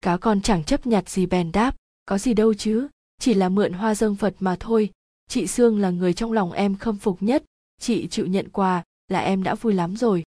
[0.00, 1.76] Cá con chẳng chấp nhặt gì bèn đáp,
[2.06, 2.88] có gì đâu chứ,
[3.20, 4.90] chỉ là mượn hoa dâng phật mà thôi.
[5.28, 7.44] Chị sương là người trong lòng em khâm phục nhất,
[7.80, 10.22] chị chịu nhận quà là em đã vui lắm rồi.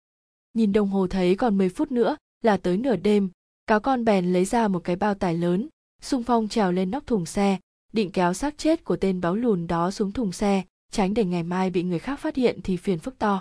[0.54, 3.30] Nhìn đồng hồ thấy còn 10 phút nữa là tới nửa đêm,
[3.66, 5.68] cá con bèn lấy ra một cái bao tải lớn,
[6.02, 7.58] xung phong trèo lên nóc thùng xe,
[7.92, 11.42] định kéo xác chết của tên báo lùn đó xuống thùng xe, tránh để ngày
[11.42, 13.40] mai bị người khác phát hiện thì phiền phức to.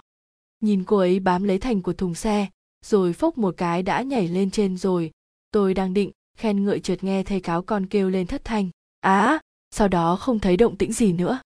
[0.61, 2.47] Nhìn cô ấy bám lấy thành của thùng xe
[2.85, 5.11] rồi phốc một cái đã nhảy lên trên rồi.
[5.51, 8.69] Tôi đang định khen ngợi chợt nghe thầy cáo con kêu lên thất thanh.
[9.01, 9.39] Á à,
[9.71, 11.39] sau đó không thấy động tĩnh gì nữa.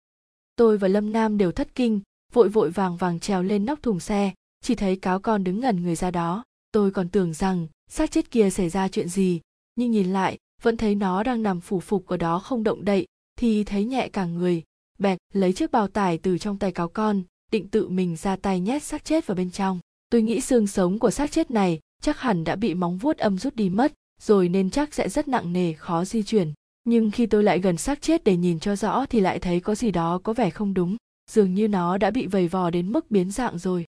[0.55, 2.01] Tôi và lâm nam đều thất kinh
[2.33, 5.83] vội vội vàng vàng trèo lên nóc thùng xe chỉ thấy cáo con đứng ngẩn
[5.83, 6.43] người ra đó.
[6.71, 9.41] Tôi còn tưởng rằng xác chết kia xảy ra chuyện gì
[9.75, 13.05] nhưng nhìn lại vẫn thấy nó đang nằm phủ phục ở đó không động đậy
[13.35, 14.63] thì thấy nhẹ cả người.
[14.99, 18.59] Bẹt lấy chiếc bao tải từ trong tay cáo con định tự mình ra tay
[18.59, 19.79] nhét xác chết vào bên trong
[20.11, 23.37] tôi nghĩ xương sống của xác chết này chắc hẳn đã bị móng vuốt âm
[23.37, 26.53] rút đi mất, rồi nên chắc sẽ rất nặng nề, khó di chuyển.
[26.83, 29.75] Nhưng khi tôi lại gần xác chết để nhìn cho rõ thì lại thấy có
[29.75, 30.97] gì đó có vẻ không đúng,
[31.31, 33.85] dường như nó đã bị vầy vò đến mức biến dạng rồi.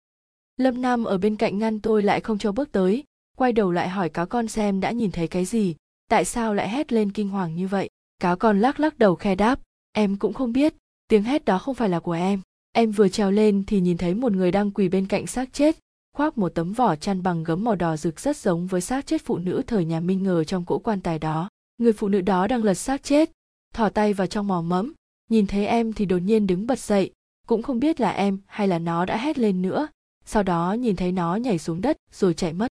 [0.57, 3.05] Lâm nam ở bên cạnh ngăn tôi lại không cho bước tới,
[3.37, 5.75] quay đầu lại hỏi cáo con xem đã nhìn thấy cái gì,
[6.09, 7.91] tại sao lại hét lên kinh hoàng như vậy.
[8.19, 9.61] Cáo con lắc lắc đầu khe đáp,
[9.93, 10.75] em cũng không biết,
[11.09, 12.41] tiếng hét đó không phải là của em.
[12.73, 15.77] Em vừa trèo lên thì nhìn thấy một người đang quỳ bên cạnh xác chết
[16.17, 19.23] khoác một tấm vỏ chăn bằng gấm màu đỏ rực rất giống với xác chết
[19.25, 21.49] phụ nữ thời nhà minh ngờ trong cỗ quan tài đó.
[21.79, 23.31] Người phụ nữ đó đang lật xác chết
[23.75, 24.93] thỏ tay vào trong mò mẫm,
[25.31, 27.11] nhìn thấy em thì đột nhiên đứng bật dậy,
[27.47, 29.89] cũng không biết là em hay là nó đã hét lên nữa,
[30.25, 32.69] sau đó nhìn thấy nó nhảy xuống đất rồi chạy mất.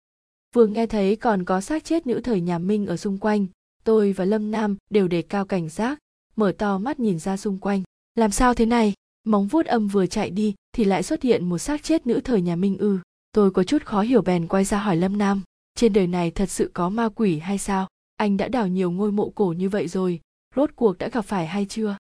[0.54, 3.46] Vừa nghe thấy còn có xác chết nữ thời nhà minh ở xung quanh,
[3.84, 5.98] tôi và lâm nam đều đề cao cảnh giác,
[6.36, 7.82] mở to mắt nhìn ra xung quanh.
[8.14, 8.94] Làm sao thế này?
[9.24, 12.40] Móng vuốt âm vừa chạy đi thì lại xuất hiện một xác chết nữ thời
[12.40, 12.98] nhà minh ư
[13.36, 15.42] tôi có chút khó hiểu bèn quay ra hỏi lâm nam,
[15.74, 17.88] trên đời này thật sự có ma quỷ hay sao?
[18.16, 20.20] Anh đã đào nhiều ngôi mộ cổ như vậy rồi,
[20.56, 21.96] rốt cuộc đã gặp phải hay chưa?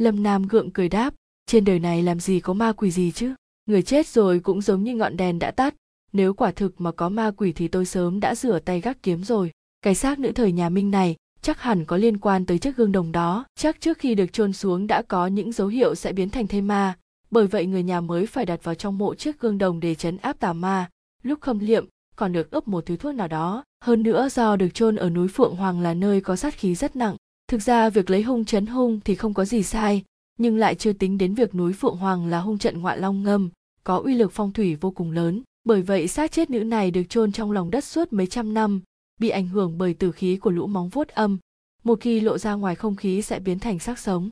[0.00, 1.14] Lâm nam gượng cười đáp,
[1.46, 3.34] trên đời này làm gì có ma quỷ gì chứ?
[3.66, 5.74] Người chết rồi cũng giống như ngọn đèn đã tắt.
[6.12, 9.24] Nếu quả thực mà có ma quỷ thì tôi sớm đã rửa tay gác kiếm
[9.24, 9.50] rồi.
[9.82, 12.92] Cái xác nữ thời nhà minh này chắc hẳn có liên quan tới chiếc gương
[12.92, 13.44] đồng đó.
[13.58, 16.60] Chắc trước khi được chôn xuống đã có những dấu hiệu sẽ biến thành thây
[16.60, 16.96] ma
[17.30, 20.16] bởi vậy người nhà mới phải đặt vào trong mộ chiếc gương đồng để chấn
[20.16, 20.90] áp tà ma.
[21.22, 21.86] Lúc khâm liệm,
[22.16, 23.64] còn được ướp một thứ thuốc nào đó.
[23.84, 26.96] Hơn nữa do được chôn ở núi phượng hoàng là nơi có sát khí rất
[26.96, 27.16] nặng.
[27.48, 30.02] Thực ra việc lấy hung chấn hung thì không có gì sai,
[30.38, 33.50] nhưng lại chưa tính đến việc núi phượng hoàng là hung trận ngoại long ngâm,
[33.84, 35.42] có uy lực phong thủy vô cùng lớn.
[35.64, 38.80] Bởi vậy xác chết nữ này được chôn trong lòng đất suốt mấy trăm năm,
[39.20, 41.38] bị ảnh hưởng bởi tử khí của lũ móng vuốt âm.
[41.84, 44.30] Một khi lộ ra ngoài không khí sẽ biến thành xác sống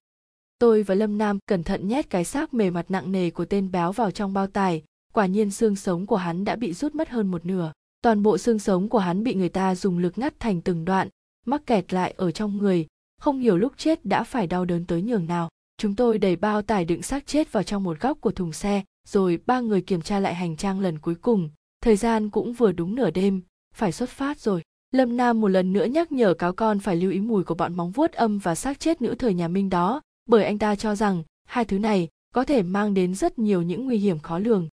[0.64, 3.70] tôi và lâm nam cẩn thận nhét cái xác mề mặt nặng nề của tên
[3.70, 4.83] béo vào trong bao tải.
[5.12, 7.72] Quả nhiên xương sống của hắn đã bị rút mất hơn một nửa.
[8.03, 11.09] Toàn bộ xương sống của hắn bị người ta dùng lực ngắt thành từng đoạn,
[11.46, 12.87] mắc kẹt lại ở trong người.
[13.20, 15.48] Không hiểu lúc chết đã phải đau đớn tới nhường nào.
[15.79, 18.83] Chúng tôi đẩy bao tải đựng xác chết vào trong một góc của thùng xe,
[19.09, 21.50] rồi ba người kiểm tra lại hành trang lần cuối cùng.
[21.81, 23.42] Thời gian cũng vừa đúng nửa đêm,
[23.74, 24.62] phải xuất phát rồi.
[24.92, 27.77] Lâm nam một lần nữa nhắc nhở cáo con phải lưu ý mùi của bọn
[27.77, 30.95] móng vuốt âm và xác chết nữ thời nhà minh đó bởi anh ta cho
[30.95, 34.69] rằng hai thứ này có thể mang đến rất nhiều những nguy hiểm khó lường.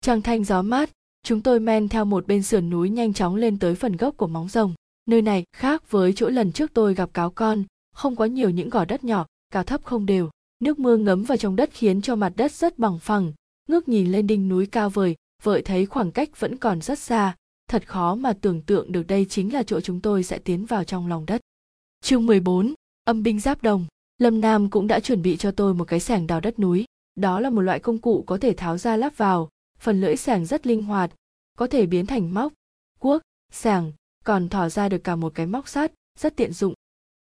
[0.00, 0.90] Trăng thanh gió mát
[1.22, 4.26] chúng tôi men theo một bên sườn núi nhanh chóng lên tới phần gốc của
[4.26, 4.74] móng rồng.
[5.06, 8.70] Nơi này khác với chỗ lần trước tôi gặp cáo con không có nhiều những
[8.70, 10.30] gò đất nhỏ cao thấp không đều.
[10.60, 13.32] Nước mưa ngấm vào trong đất khiến cho mặt đất rất bằng phẳng.
[13.68, 17.36] Ngước nhìn lên đỉnh núi cao vời vợi thấy khoảng cách vẫn còn rất xa.
[17.68, 20.84] Thật khó mà tưởng tượng được đây chính là chỗ chúng tôi sẽ tiến vào
[20.84, 21.40] trong lòng đất.
[22.00, 23.86] Chương 14, âm binh giáp đồng
[24.18, 26.84] lâm nam cũng đã chuẩn bị cho tôi một cái sẻng đào đất núi.
[27.14, 29.48] Đó là một loại công cụ có thể tháo ra lắp vào.
[29.78, 31.10] Phần lưỡi sẻng rất linh hoạt
[31.58, 32.52] có thể biến thành móc
[32.98, 33.92] cuốc sẻng,
[34.24, 36.74] còn thỏ ra được cả một cái móc sắt rất tiện dụng.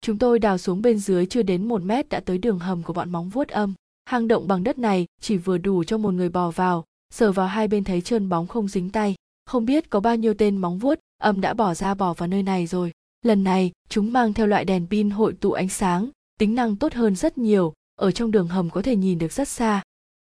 [0.01, 2.93] Chúng tôi đào xuống bên dưới chưa đến một mét đã tới đường hầm của
[2.93, 3.73] bọn móng vuốt âm.
[4.05, 7.47] Hang động bằng đất này chỉ vừa đủ cho một người bò vào sờ vào
[7.47, 9.15] hai bên thấy trơn bóng không dính tay.
[9.45, 12.43] Không biết có bao nhiêu tên móng vuốt âm đã bỏ ra bò vào nơi
[12.43, 12.91] này rồi.
[13.21, 16.93] Lần này chúng mang theo loại đèn pin hội tụ ánh sáng tính năng tốt
[16.93, 19.81] hơn rất nhiều, ở trong đường hầm có thể nhìn được rất xa.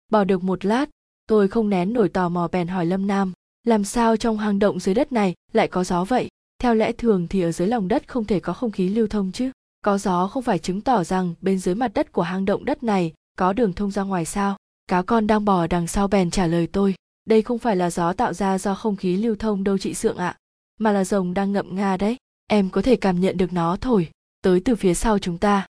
[0.09, 0.89] Bò được một lát,
[1.27, 3.33] tôi không nén nổi tò mò bèn hỏi lâm nam,
[3.65, 6.29] làm sao trong hang động dưới đất này lại có gió vậy?
[6.59, 9.33] Theo lẽ thường thì ở dưới lòng đất không thể có không khí lưu thông
[9.33, 9.51] chứ.
[9.85, 12.83] Có gió không phải chứng tỏ rằng bên dưới mặt đất của hang động đất
[12.83, 14.57] này có đường thông ra ngoài sao?
[14.87, 18.13] Cá con đang bò đằng sau bèn trả lời tôi, đây không phải là gió
[18.13, 20.37] tạo ra do không khí lưu thông đâu chị sượng ạ,
[20.79, 22.17] mà là rồng đang ngậm nga đấy.
[22.51, 24.11] Em có thể cảm nhận được nó thổi,
[24.43, 25.67] tới từ phía sau chúng ta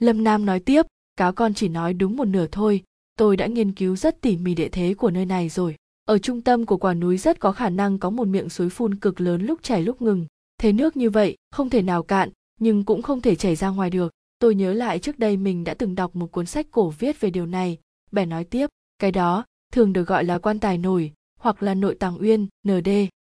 [0.00, 0.86] lâm nam nói tiếp,
[1.16, 2.82] cáo con chỉ nói đúng một nửa thôi,
[3.16, 5.76] tôi đã nghiên cứu rất tỉ mỉ địa thế của nơi này rồi.
[6.04, 8.94] Ở trung tâm của quả núi rất có khả năng có một miệng suối phun
[8.94, 10.26] cực lớn lúc chảy lúc ngừng.
[10.58, 13.90] Thế nước như vậy, không thể nào cạn, nhưng cũng không thể chảy ra ngoài
[13.90, 14.12] được.
[14.38, 17.30] Tôi nhớ lại trước đây mình đã từng đọc một cuốn sách cổ viết về
[17.30, 17.78] điều này.
[18.12, 18.66] Bèn nói tiếp,
[18.98, 22.88] cái đó, thường được gọi là quan tài nổi, hoặc là nội tàng uyên nd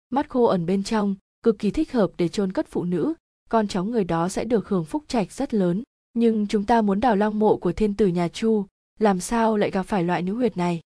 [0.09, 3.13] mắt khô ẩn bên trong, cực kỳ thích hợp để chôn cất phụ nữ.
[3.49, 5.83] Con cháu người đó sẽ được hưởng phúc trạch rất lớn
[6.13, 8.65] nhưng chúng ta muốn đào long mộ của thiên tử nhà chu,
[8.99, 10.81] làm sao lại gặp phải loại nữ huyệt này?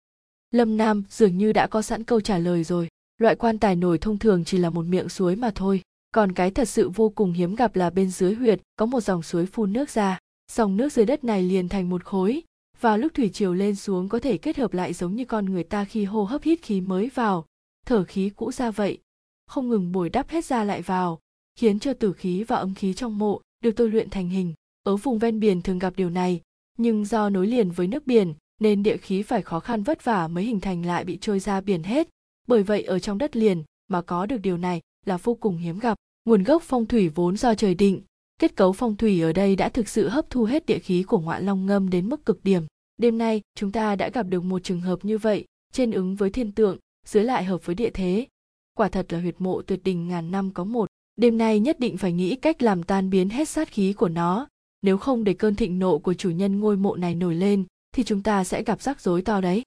[0.51, 2.89] Lâm nam dường như đã có sẵn câu trả lời rồi.
[3.19, 5.83] Loại quan tài nổi thông thường chỉ là một miệng suối mà thôi.
[6.15, 9.23] Còn cái thật sự vô cùng hiếm gặp là bên dưới huyệt, có một dòng
[9.23, 10.19] suối phun nước ra.
[10.53, 12.43] Dòng nước dưới đất này liền thành một khối.
[12.81, 15.65] Vào lúc thủy triều lên xuống có thể kết hợp lại giống như con người
[15.65, 17.47] ta khi hô hấp hít khí mới vào.
[17.87, 18.99] Thở khí cũ ra vậy.
[19.47, 21.19] Không ngừng bồi đắp hết ra lại vào,
[21.57, 24.97] khiến cho tử khí và âm khí trong mộ được tôi luyện thành hình ở
[24.97, 26.41] vùng ven biển thường gặp điều này,
[26.79, 30.29] nhưng do nối liền với nước biển, nên địa khí phải khó khăn vất vả
[30.29, 32.09] mới hình thành lại bị trôi ra biển hết.
[32.49, 35.79] Bởi vậy ở trong đất liền, mà có được điều này là vô cùng hiếm
[35.79, 35.99] gặp.
[36.25, 38.03] Nguồn gốc phong thủy vốn do trời định,
[38.39, 41.21] kết cấu phong thủy ở đây đã thực sự hấp thu hết địa khí của
[41.21, 42.63] ngoại long ngâm đến mức cực điểm.
[42.97, 46.31] Đêm nay, chúng ta đã gặp được một trường hợp như vậy, trên ứng với
[46.31, 48.27] thiên tượng, dưới lại hợp với địa thế.
[48.75, 50.89] Quả thật là huyệt mộ tuyệt đình ngàn năm có một.
[51.17, 54.49] Đêm nay nhất định phải nghĩ cách làm tan biến hết sát khí của nó
[54.83, 57.65] nếu không để cơn thịnh nộ của chủ nhân ngôi mộ này nổi lên,
[57.95, 59.63] thì chúng ta sẽ gặp rắc rối to đấy.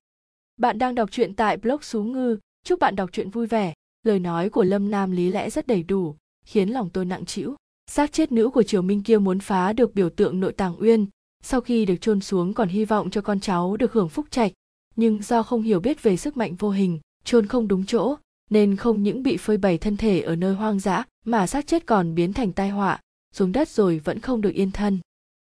[0.57, 2.37] Bạn đang đọc truyện tại blog xú ngư.
[2.65, 3.73] Chúc bạn đọc truyện vui vẻ.
[4.03, 7.55] Lời nói của lâm nam lý lẽ rất đầy đủ, khiến lòng tôi nặng trĩu.
[7.91, 11.07] Xác chết nữ của triều minh kia muốn phá được biểu tượng nội tàng uyên.
[11.43, 14.51] Sau khi được chôn xuống còn hy vọng cho con cháu được hưởng phúc trạch.
[14.95, 18.15] Nhưng do không hiểu biết về sức mạnh vô hình, chôn không đúng chỗ,
[18.49, 21.85] nên không những bị phơi bày thân thể ở nơi hoang dã mà xác chết
[21.85, 22.99] còn biến thành tai họa
[23.33, 24.99] xuống đất rồi vẫn không được yên thân.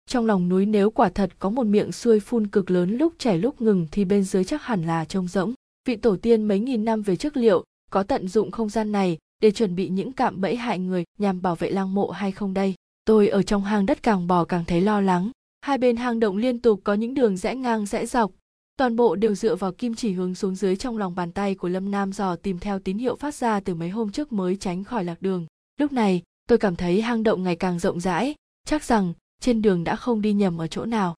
[0.09, 3.38] Trong lòng núi nếu quả thật có một miệng xuôi phun cực lớn lúc chảy
[3.38, 5.53] lúc ngừng thì bên dưới chắc hẳn là trông rỗng.
[5.88, 9.17] Vị tổ tiên mấy nghìn năm về trước liệu có tận dụng không gian này
[9.41, 12.53] để chuẩn bị những cạm bẫy hại người nhằm bảo vệ lang mộ hay không
[12.53, 12.75] đây?
[13.05, 15.32] Tôi ở trong hang đất càng bò càng thấy lo lắng.
[15.61, 18.32] Hai bên hang động liên tục có những đường rẽ ngang rẽ dọc.
[18.78, 21.69] Toàn bộ đều dựa vào kim chỉ hướng xuống dưới trong lòng bàn tay của
[21.69, 24.84] lâm nam dò tìm theo tín hiệu phát ra từ mấy hôm trước mới tránh
[24.84, 25.45] khỏi lạc đường.
[25.80, 28.35] Lúc này tôi cảm thấy hang động ngày càng rộng rãi,
[28.65, 31.15] chắc rằng trên đường đã không đi nhầm ở chỗ nào.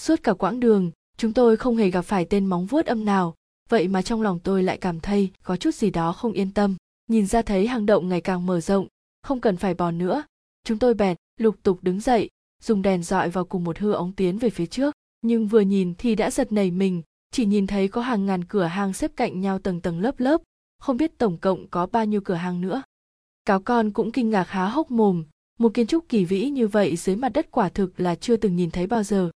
[0.00, 3.34] Suốt cả quãng đường, chúng tôi không hề gặp phải tên móng vuốt âm nào,
[3.68, 6.76] vậy mà trong lòng tôi lại cảm thấy có chút gì đó không yên tâm.
[7.06, 8.86] Nhìn ra thấy hang động ngày càng mở rộng,
[9.22, 10.24] không cần phải bò nữa,
[10.64, 12.28] chúng tôi bèn lục tục đứng dậy,
[12.62, 14.94] dùng đèn dọi vào cùng một hư ống tiến về phía trước.
[15.22, 18.64] Nhưng vừa nhìn thì đã giật nảy mình, chỉ nhìn thấy có hàng ngàn cửa
[18.64, 20.42] hàng xếp cạnh nhau tầng tầng lớp lớp,
[20.78, 22.82] không biết tổng cộng có bao nhiêu cửa hàng nữa
[23.48, 25.24] cáo con cũng kinh ngạc há hốc mồm.
[25.58, 28.56] Một kiến trúc kỳ vĩ như vậy dưới mặt đất quả thực là chưa từng
[28.56, 29.30] nhìn thấy bao giờ.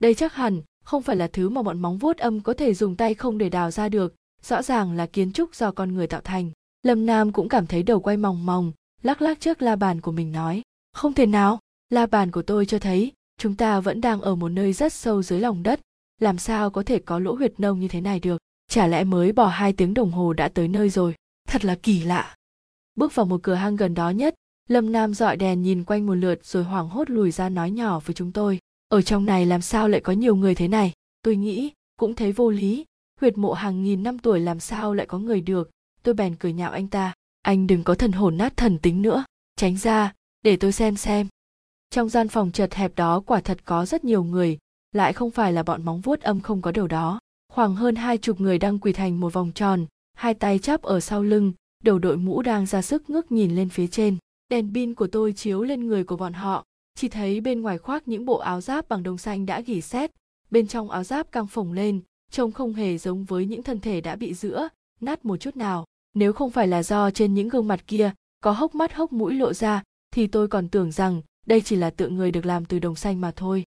[0.00, 2.96] Đây chắc hẳn không phải là thứ mà bọn móng vuốt âm có thể dùng
[2.96, 4.14] tay không để đào ra được.
[4.42, 6.50] Rõ ràng là kiến trúc do con người tạo thành.
[6.82, 10.12] Lâm nam cũng cảm thấy đầu quay mòng mòng, lắc lắc trước la bàn của
[10.12, 11.58] mình nói, không thể nào,
[11.90, 15.22] la bàn của tôi cho thấy chúng ta vẫn đang ở một nơi rất sâu
[15.22, 15.80] dưới lòng đất.
[16.20, 18.38] Làm sao có thể có lỗ huyệt nông như thế này được?
[18.68, 21.14] Chả lẽ mới bỏ hai tiếng đồng hồ đã tới nơi rồi?
[21.48, 22.35] Thật là kỳ lạ
[22.96, 24.34] bước vào một cửa hang gần đó nhất,
[24.68, 28.00] lâm nam dọi đèn nhìn quanh một lượt rồi hoảng hốt lùi ra nói nhỏ
[28.00, 28.58] với chúng tôi.
[28.88, 30.92] Ở trong này làm sao lại có nhiều người thế này?
[31.22, 32.84] Tôi nghĩ cũng thấy vô lý.
[33.20, 35.70] Huyệt mộ hàng nghìn năm tuổi làm sao lại có người được?
[36.02, 37.14] Tôi bèn cười nhạo anh ta.
[37.42, 39.24] Anh đừng có thần hồn nát thần tính nữa.
[39.56, 41.26] Tránh ra, để tôi xem xem.
[41.90, 44.58] Trong gian phòng chật hẹp đó quả thật có rất nhiều người.
[44.92, 47.20] Lại không phải là bọn móng vuốt âm không có đầu đó.
[47.52, 51.00] Khoảng hơn hai chục người đang quỳ thành một vòng tròn, hai tay chắp ở
[51.00, 51.52] sau lưng
[51.84, 54.16] đầu đội mũ đang ra sức ngước nhìn lên phía trên.
[54.48, 56.64] Đèn pin của tôi chiếu lên người của bọn họ.
[56.94, 60.10] Chỉ thấy bên ngoài khoác những bộ áo giáp bằng đồng xanh đã gỉ xét.
[60.50, 62.00] Bên trong áo giáp căng phồng lên,
[62.30, 64.68] trông không hề giống với những thân thể đã bị giữa
[65.00, 65.84] nát một chút nào.
[66.14, 69.34] Nếu không phải là do trên những gương mặt kia có hốc mắt hốc mũi
[69.34, 72.78] lộ ra, thì tôi còn tưởng rằng đây chỉ là tượng người được làm từ
[72.78, 73.64] đồng xanh mà thôi.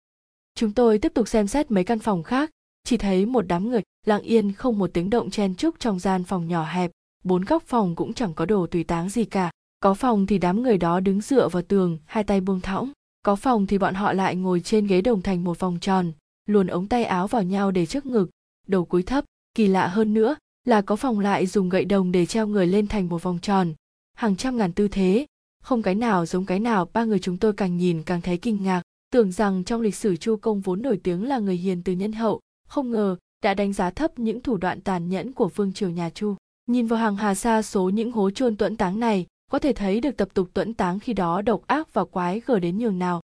[0.55, 2.51] Chúng tôi tiếp tục xem xét mấy căn phòng khác.
[2.83, 6.23] Chỉ thấy một đám người lặng yên không một tiếng động chen chúc trong gian
[6.23, 6.91] phòng nhỏ hẹp
[7.27, 9.51] bốn góc phòng cũng chẳng có đồ tùy táng gì cả.
[9.79, 12.91] Có phòng thì đám người đó đứng dựa vào tường, hai tay buông thõng.
[13.23, 16.11] Có phòng thì bọn họ lại ngồi trên ghế đồng thành một vòng tròn,
[16.49, 18.29] luồn ống tay áo vào nhau để trước ngực.
[18.67, 19.25] Đầu cúi thấp,
[19.55, 22.87] kỳ lạ hơn nữa là có phòng lại dùng gậy đồng để treo người lên
[22.87, 23.73] thành một vòng tròn.
[24.13, 25.25] Hàng trăm ngàn tư thế,
[25.63, 28.63] không cái nào giống cái nào ba người chúng tôi càng nhìn càng thấy kinh
[28.63, 28.81] ngạc.
[29.11, 32.11] Tưởng rằng trong lịch sử chu công vốn nổi tiếng là người hiền từ nhân
[32.11, 35.89] hậu, không ngờ đã đánh giá thấp những thủ đoạn tàn nhẫn của vương triều
[35.89, 36.35] nhà chu
[36.67, 40.01] nhìn vào hàng hà xa số những hố chôn tuẫn táng này, có thể thấy
[40.01, 43.21] được tập tục tuẫn táng khi đó độc ác và quái gở đến nhường nào.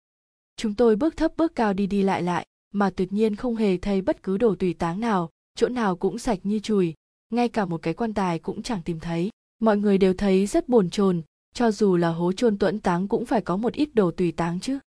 [0.58, 3.78] Chúng tôi bước thấp bước cao đi đi lại lại, mà tuyệt nhiên không hề
[3.78, 6.94] thấy bất cứ đồ tùy táng nào, chỗ nào cũng sạch như chùi.
[7.30, 9.30] Ngay cả một cái quan tài cũng chẳng tìm thấy.
[9.60, 11.22] Mọi người đều thấy rất bồn chồn,
[11.54, 14.60] cho dù là hố chôn tuẫn táng cũng phải có một ít đồ tùy táng
[14.60, 14.80] chứ.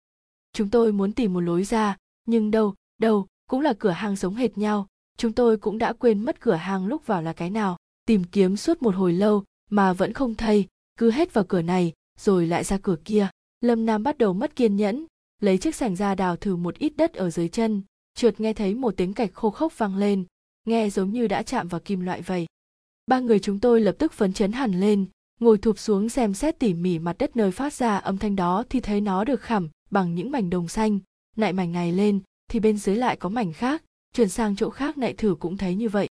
[0.53, 1.97] Chúng tôi muốn tìm một lối ra,
[2.27, 4.87] nhưng đâu đâu, cũng là cửa hàng giống hệt nhau.
[5.17, 8.57] Chúng tôi cũng đã quên mất cửa hàng lúc vào là cái nào tìm kiếm
[8.57, 10.67] suốt một hồi lâu mà vẫn không thấy
[10.99, 13.29] cứ hết vào cửa này, rồi lại ra cửa kia.
[13.61, 15.07] Lâm nam bắt đầu mất kiên nhẫn,
[15.41, 17.83] lấy chiếc sành ra đào thử một ít đất ở dưới chân
[18.15, 20.25] trượt nghe thấy một tiếng cạch khô khốc vang lên,
[20.67, 22.47] nghe giống như đã chạm vào kim loại vậy.
[23.07, 25.07] Ba người chúng tôi lập tức phấn chấn hẳn lên,
[25.41, 28.65] ngồi thụp xuống xem xét tỉ mỉ mặt đất nơi phát ra âm thanh đó
[28.71, 30.99] thì thấy nó được khảm bằng những mảnh đồng xanh.
[31.37, 33.83] Nại mảnh này lên, thì bên dưới lại có mảnh khác,
[34.15, 36.09] chuyển sang chỗ khác nại thử cũng thấy như vậy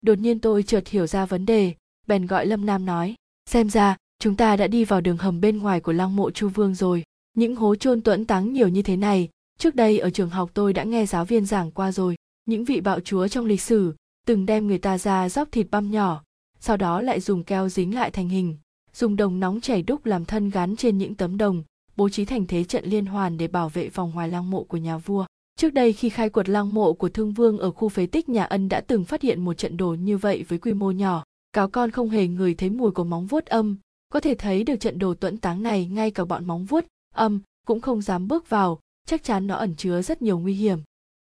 [0.00, 1.74] đột nhiên tôi chợt hiểu ra vấn đề,
[2.06, 3.14] bèn gọi lâm nam nói,
[3.50, 6.48] xem ra, chúng ta đã đi vào đường hầm bên ngoài của lăng mộ chu
[6.48, 7.02] vương rồi.
[7.34, 9.28] Những hố chôn tuẫn táng nhiều như thế này,
[9.58, 12.16] trước đây ở trường học tôi đã nghe giáo viên giảng qua rồi.
[12.44, 13.94] Những vị bạo chúa trong lịch sử
[14.26, 16.22] từng đem người ta ra róc thịt băm nhỏ,
[16.60, 18.56] sau đó lại dùng keo dính lại thành hình,
[18.92, 21.62] dùng đồng nóng chảy đúc làm thân gắn trên những tấm đồng,
[21.96, 24.76] bố trí thành thế trận liên hoàn để bảo vệ vòng ngoài lăng mộ của
[24.76, 25.26] nhà vua
[25.58, 28.44] trước đây khi khai quật lăng mộ của thương vương ở khu phế tích nhà
[28.44, 31.68] ân đã từng phát hiện một trận đồ như vậy với quy mô nhỏ, cáo
[31.68, 33.76] con không hề ngửi thấy mùi của móng vuốt âm.
[34.08, 37.40] Có thể thấy được trận đồ tuẫn táng này ngay cả bọn móng vuốt âm
[37.66, 40.78] cũng không dám bước vào, chắc chắn nó ẩn chứa rất nhiều nguy hiểm.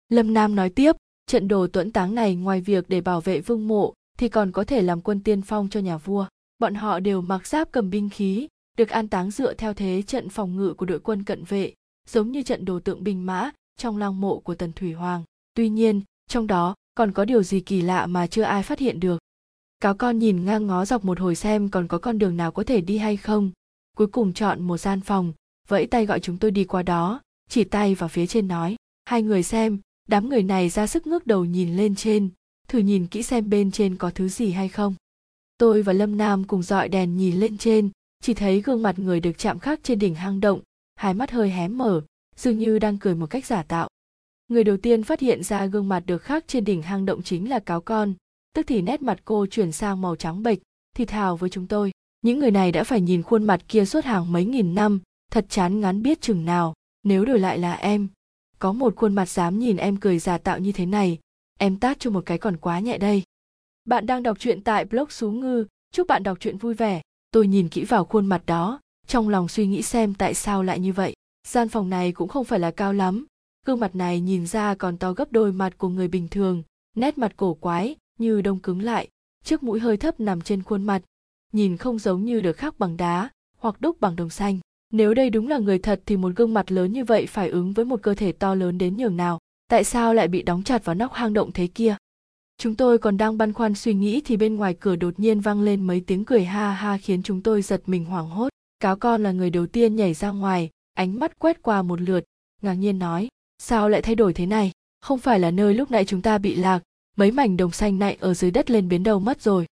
[0.09, 0.95] Lâm nam nói tiếp,
[1.27, 4.63] trận đồ tuẫn táng này ngoài việc để bảo vệ vương mộ thì còn có
[4.63, 6.25] thể làm quân tiên phong cho nhà vua.
[6.59, 8.47] Bọn họ đều mặc giáp cầm binh khí,
[8.77, 11.73] được an táng dựa theo thế trận phòng ngự của đội quân cận vệ,
[12.09, 15.23] giống như trận đồ tượng binh mã trong lăng mộ của tần thủy hoàng.
[15.53, 18.99] Tuy nhiên, trong đó còn có điều gì kỳ lạ mà chưa ai phát hiện
[18.99, 19.19] được?
[19.79, 22.63] Cáo con nhìn ngang ngó dọc một hồi xem còn có con đường nào có
[22.63, 23.51] thể đi hay không.
[23.97, 25.33] Cuối cùng chọn một gian phòng,
[25.67, 28.75] vẫy tay gọi chúng tôi đi qua đó, chỉ tay vào phía trên nói.
[29.05, 32.29] Hai người xem, đám người này ra sức ngước đầu nhìn lên trên,
[32.67, 34.95] thử nhìn kỹ xem bên trên có thứ gì hay không.
[35.57, 37.89] Tôi và lâm nam cùng dọi đèn nhìn lên trên,
[38.23, 40.61] chỉ thấy gương mặt người được chạm khắc trên đỉnh hang động,
[40.95, 42.01] hai mắt hơi hé mở
[42.41, 43.89] dường như đang cười một cách giả tạo.
[44.47, 47.49] Người đầu tiên phát hiện ra gương mặt được khắc trên đỉnh hang động chính
[47.49, 48.13] là cáo con,
[48.53, 50.59] tức thì nét mặt cô chuyển sang màu trắng bệch,
[50.95, 54.05] thì thào với chúng tôi, những người này đã phải nhìn khuôn mặt kia suốt
[54.05, 56.73] hàng mấy nghìn năm, thật chán ngán biết chừng nào,
[57.03, 58.07] nếu đổi lại là em.
[58.59, 61.19] Có một khuôn mặt dám nhìn em cười giả tạo như thế này,
[61.59, 63.23] em tát cho một cái còn quá nhẹ đây.
[63.85, 67.01] Bạn đang đọc truyện tại blog xú ngư, chúc bạn đọc truyện vui vẻ.
[67.31, 70.79] Tôi nhìn kỹ vào khuôn mặt đó, trong lòng suy nghĩ xem tại sao lại
[70.79, 71.13] như vậy
[71.47, 73.25] gian phòng này cũng không phải là cao lắm.
[73.65, 76.63] Gương mặt này nhìn ra còn to gấp đôi mặt của người bình thường,
[76.95, 79.07] nét mặt cổ quái, như đông cứng lại,
[79.43, 81.01] chiếc mũi hơi thấp nằm trên khuôn mặt,
[81.53, 84.59] nhìn không giống như được khắc bằng đá hoặc đúc bằng đồng xanh.
[84.93, 87.73] Nếu đây đúng là người thật thì một gương mặt lớn như vậy phải ứng
[87.73, 89.39] với một cơ thể to lớn đến nhường nào?
[89.69, 91.95] Tại sao lại bị đóng chặt vào nóc hang động thế kia?
[92.57, 95.61] Chúng tôi còn đang băn khoăn suy nghĩ thì bên ngoài cửa đột nhiên vang
[95.61, 98.49] lên mấy tiếng cười ha ha khiến chúng tôi giật mình hoảng hốt.
[98.79, 102.23] Cáo con là người đầu tiên nhảy ra ngoài ánh mắt quét qua một lượt,
[102.61, 103.27] ngạc nhiên nói,
[103.57, 104.71] sao lại thay đổi thế này?
[105.01, 106.83] Không phải là nơi lúc nãy chúng ta bị lạc,
[107.17, 109.65] mấy mảnh đồng xanh này ở dưới đất lên biến đâu mất rồi.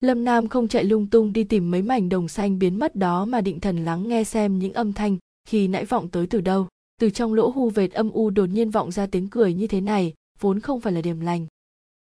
[0.00, 3.24] Lâm nam không chạy lung tung đi tìm mấy mảnh đồng xanh biến mất đó
[3.24, 6.68] mà định thần lắng nghe xem những âm thanh khi nãy vọng tới từ đâu.
[7.00, 9.80] Từ trong lỗ hu vệt âm u đột nhiên vọng ra tiếng cười như thế
[9.80, 11.46] này, vốn không phải là điểm lành.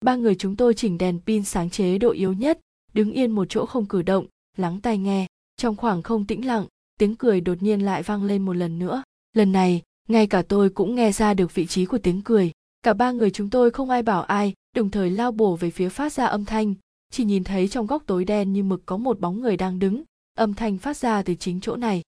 [0.05, 2.61] Ba người chúng tôi chỉnh đèn pin sáng chế độ yếu nhất,
[2.93, 4.27] đứng yên một chỗ không cử động,
[4.57, 5.27] lắng tai nghe.
[5.57, 6.67] Trong khoảng không tĩnh lặng
[7.01, 9.03] tiếng cười đột nhiên lại vang lên một lần nữa.
[9.33, 12.53] Lần này, ngay cả tôi cũng nghe ra được vị trí của tiếng cười.
[12.83, 15.89] Cả ba người chúng tôi không ai bảo ai, đồng thời lao bổ về phía
[15.89, 16.75] phát ra âm thanh.
[17.11, 20.03] Chỉ nhìn thấy trong góc tối đen như mực có một bóng người đang đứng.
[20.35, 22.03] Âm thanh phát ra từ chính chỗ này.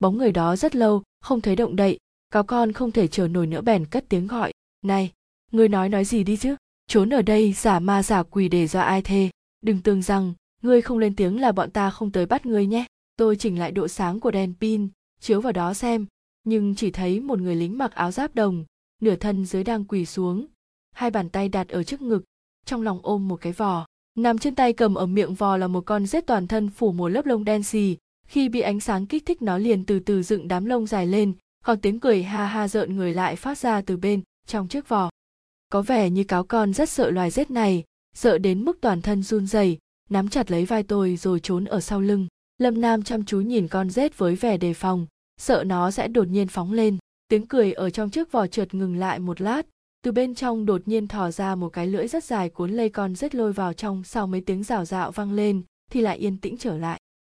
[0.00, 1.98] Bóng người đó rất lâu, không thấy động đậy.
[2.30, 4.52] Cáo con không thể chờ nổi nữa bèn cất tiếng gọi.
[4.82, 5.12] Này,
[5.52, 6.56] ngươi nói nói gì đi chứ?
[6.86, 9.30] Trốn ở đây, giả ma giả quỷ để do ai thê?
[9.60, 12.84] Đừng tưởng rằng, ngươi không lên tiếng là bọn ta không tới bắt ngươi nhé
[13.22, 14.88] tôi chỉnh lại độ sáng của đèn pin,
[15.20, 16.06] chiếu vào đó xem,
[16.44, 18.64] nhưng chỉ thấy một người lính mặc áo giáp đồng,
[19.02, 20.46] nửa thân dưới đang quỳ xuống,
[20.92, 22.24] hai bàn tay đặt ở trước ngực,
[22.66, 23.86] trong lòng ôm một cái vò.
[24.18, 27.08] Nằm trên tay cầm ở miệng vò là một con rết toàn thân phủ một
[27.08, 27.96] lớp lông đen xì,
[28.26, 31.32] khi bị ánh sáng kích thích nó liền từ từ dựng đám lông dài lên,
[31.64, 35.10] còn tiếng cười ha ha rợn người lại phát ra từ bên, trong chiếc vò.
[35.70, 39.22] Có vẻ như cáo con rất sợ loài rết này, sợ đến mức toàn thân
[39.22, 39.78] run rẩy,
[40.10, 42.26] nắm chặt lấy vai tôi rồi trốn ở sau lưng
[42.62, 45.06] lâm nam chăm chú nhìn con rết với vẻ đề phòng,
[45.40, 46.98] sợ nó sẽ đột nhiên phóng lên.
[47.28, 49.66] Tiếng cười ở trong chiếc vò trượt ngừng lại một lát,
[50.04, 53.14] từ bên trong đột nhiên thò ra một cái lưỡi rất dài cuốn lây con
[53.14, 56.56] rết lôi vào trong, sau mấy tiếng rào rạo vang lên thì lại yên tĩnh
[56.56, 57.00] trở lại.